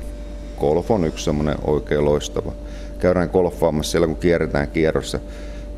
Golf 0.61 0.91
on 0.91 1.05
yksi 1.05 1.25
semmoinen 1.25 1.57
oikein 1.67 2.05
loistava. 2.05 2.53
Käydään 2.99 3.31
golfaamassa 3.33 3.91
siellä, 3.91 4.07
kun 4.07 4.17
kierretään 4.17 4.69
kierrossa, 4.69 5.21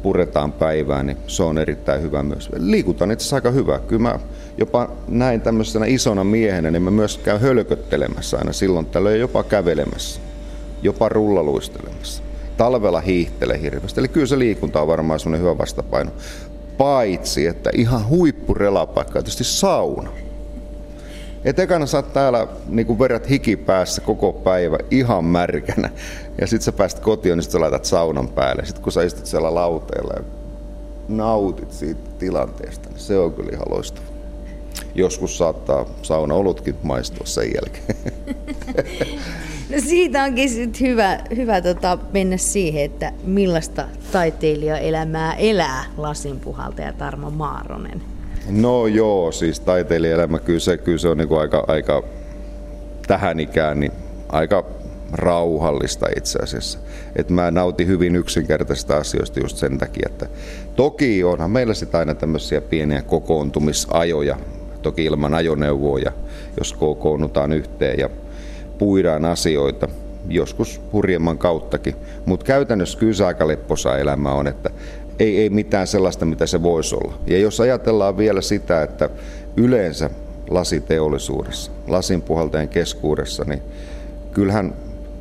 puretaan 0.03 0.53
päivää, 0.53 1.03
niin 1.03 1.17
se 1.27 1.43
on 1.43 1.59
erittäin 1.59 2.03
hyvä 2.03 2.23
myös. 2.23 2.51
Liikutaan 2.57 3.11
itse 3.11 3.23
asiassa 3.23 3.37
aika 3.37 3.51
hyvä. 3.51 3.79
Kyllä 3.79 4.03
mä 4.03 4.19
jopa 4.59 4.91
näin 5.09 5.41
tämmöisenä 5.41 5.87
isona 5.87 6.25
miehenä, 6.25 6.71
niin 6.71 6.83
mä 6.83 6.91
myös 6.91 7.19
käyn 7.19 7.41
hölköttelemässä 7.41 8.39
aina 8.39 8.53
silloin 8.53 8.87
tällöin 8.87 9.21
jopa 9.21 9.43
kävelemässä, 9.43 10.21
jopa 10.83 11.09
rullaluistelemassa 11.09 12.30
talvella 12.61 13.01
hiihtele 13.01 13.61
hirveästi. 13.61 14.01
Eli 14.01 14.09
kyllä 14.09 14.27
se 14.27 14.39
liikunta 14.39 14.83
on 14.83 14.89
varmaan 14.89 15.21
semmoinen 15.21 15.41
hyvä 15.41 15.59
vastapaino. 15.59 16.11
Paitsi, 16.79 17.47
että 17.47 17.71
ihan 17.75 18.09
huippurelapaikka 18.09 19.19
on 19.19 19.25
tietysti 19.25 19.45
sauna. 19.45 20.11
Et 21.45 21.59
ekana 21.59 21.87
sä 21.87 21.99
oot 21.99 22.13
täällä 22.13 22.47
niin 22.69 22.99
verrat 22.99 23.31
hiki 23.31 23.57
päässä 23.57 24.01
koko 24.01 24.33
päivä 24.33 24.79
ihan 24.91 25.25
märkänä. 25.25 25.91
Ja 26.41 26.47
sit 26.47 26.63
sä 26.63 26.73
pääst 26.73 26.99
kotiin, 26.99 27.37
niin 27.37 27.43
sit 27.43 27.53
sä 27.53 27.61
laitat 27.61 27.85
saunan 27.85 28.29
päälle. 28.29 28.65
Sitten 28.65 28.83
kun 28.83 28.93
sä 28.93 29.03
istut 29.03 29.27
siellä 29.27 29.55
lauteella 29.55 30.15
ja 30.17 30.25
nautit 31.09 31.73
siitä 31.73 32.11
tilanteesta, 32.19 32.89
niin 32.89 33.01
se 33.01 33.19
on 33.19 33.33
kyllä 33.33 33.51
ihan 33.53 33.67
loistava. 33.71 34.10
Joskus 34.95 35.39
saattaa 35.39 35.87
saunaolutkin 36.03 36.75
maistua 36.83 37.27
sen 37.27 37.51
jälkeen. 37.55 37.97
No 39.71 39.77
siitä 39.79 40.25
onkin 40.25 40.51
sit 40.51 40.81
hyvä, 40.81 41.19
hyvä 41.37 41.61
tota 41.61 41.99
mennä 42.13 42.37
siihen, 42.37 42.85
että 42.85 43.13
millaista 43.25 43.85
taiteilijaelämää 44.13 45.35
elää 45.35 45.85
lasinpuhaltaja 45.97 46.93
Tarmo 46.93 47.31
Maaronen. 47.31 48.03
No 48.49 48.87
joo, 48.87 49.33
siis 49.33 49.61
taiteilijaelämä 49.61 50.39
kyllä 50.39 50.61
se, 50.61 50.77
kyllä 50.77 50.99
se 50.99 51.09
on 51.09 51.19
niin 51.19 51.39
aika, 51.41 51.65
aika 51.69 52.03
tähän 53.07 53.41
ikään 53.41 53.81
niin 53.81 53.93
aika 54.29 54.65
rauhallista 55.13 56.07
itse 56.17 56.39
asiassa. 56.43 56.79
Et 57.17 57.31
mä 57.31 57.51
nautin 57.51 57.87
hyvin 57.87 58.17
yksinkertaisista 58.17 58.97
asioista 58.97 59.41
just 59.41 59.57
sen 59.57 59.79
takia, 59.79 60.09
että 60.11 60.27
toki 60.77 61.25
onhan 61.25 61.51
meillä 61.51 61.75
sitä 61.75 61.99
aina 61.99 62.15
tämmöisiä 62.15 62.61
pieniä 62.61 63.03
kokoontumisajoja, 63.03 64.37
toki 64.83 65.05
ilman 65.05 65.35
ajoneuvoja, 65.35 66.13
jos 66.59 66.73
kokoonnutaan 66.73 67.53
yhteen 67.53 67.99
ja 67.99 68.11
puidaan 68.79 69.25
asioita, 69.25 69.89
joskus 70.29 70.81
hurjemman 70.93 71.39
kauttakin, 71.39 71.95
mutta 72.27 72.47
käytännössä 72.47 72.99
kyllä 72.99 73.15
se 73.15 73.25
aika 73.25 73.49
lepposa 73.49 73.99
elämä 73.99 74.33
on, 74.33 74.47
että 74.47 74.71
ei, 75.19 75.39
ei 75.39 75.51
mitään 75.51 75.87
sellaista, 75.87 76.25
mitä 76.25 76.47
se 76.47 76.63
voisi 76.63 76.95
olla. 76.95 77.15
Ja 77.27 77.39
jos 77.39 77.61
ajatellaan 77.61 78.17
vielä 78.17 78.41
sitä, 78.41 78.83
että 78.83 79.11
yleensä 79.57 80.11
lasiteollisuudessa, 80.51 81.73
lasinpuhaltajan 81.89 82.69
keskuudessa, 82.69 83.45
niin 83.45 83.63
kyllähän 84.33 84.75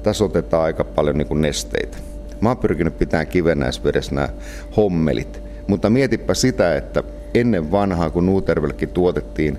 tässä 0.04 0.24
otetaan 0.24 0.63
aika 0.63 0.84
paljon 0.84 1.17
niin 1.17 1.28
kuin 1.28 1.41
nesteitä. 1.41 1.98
Mä 2.41 2.50
oon 2.50 2.58
pyrkinyt 2.58 2.98
pitämään 2.98 3.28
kivennäisvedessä 3.28 4.15
nämä 4.15 4.30
hommelit, 4.78 5.41
mutta 5.67 5.89
mietipä 5.89 6.34
sitä, 6.34 6.76
että 6.76 7.04
ennen 7.34 7.72
vanhaa, 7.72 8.10
kun 8.10 8.26
Nuutervellekin 8.26 8.89
tuotettiin 8.89 9.58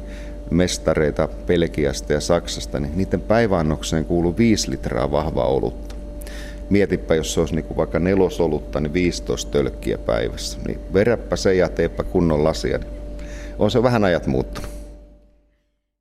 mestareita 0.50 1.28
Pelkiasta 1.46 2.12
ja 2.12 2.20
Saksasta, 2.20 2.80
niin 2.80 2.92
niiden 2.96 3.20
päiväannokseen 3.20 4.04
kuuluu 4.04 4.36
5 4.36 4.70
litraa 4.70 5.10
vahvaa 5.10 5.46
olutta. 5.46 5.94
Mietipä, 6.70 7.14
jos 7.14 7.34
se 7.34 7.40
olisi 7.40 7.54
niin 7.54 7.64
kuin 7.64 7.76
vaikka 7.76 7.98
nelosolutta, 7.98 8.80
niin 8.80 8.92
15 8.92 9.50
tölkkiä 9.50 9.98
päivässä. 9.98 10.58
Niin 10.66 10.80
veräppä 10.92 11.36
se 11.36 11.54
ja 11.54 11.68
teepä 11.68 12.04
kunnon 12.04 12.44
lasia. 12.44 12.78
Niin 12.78 12.90
on 13.58 13.70
se 13.70 13.82
vähän 13.82 14.04
ajat 14.04 14.26
muuttunut. 14.26 14.79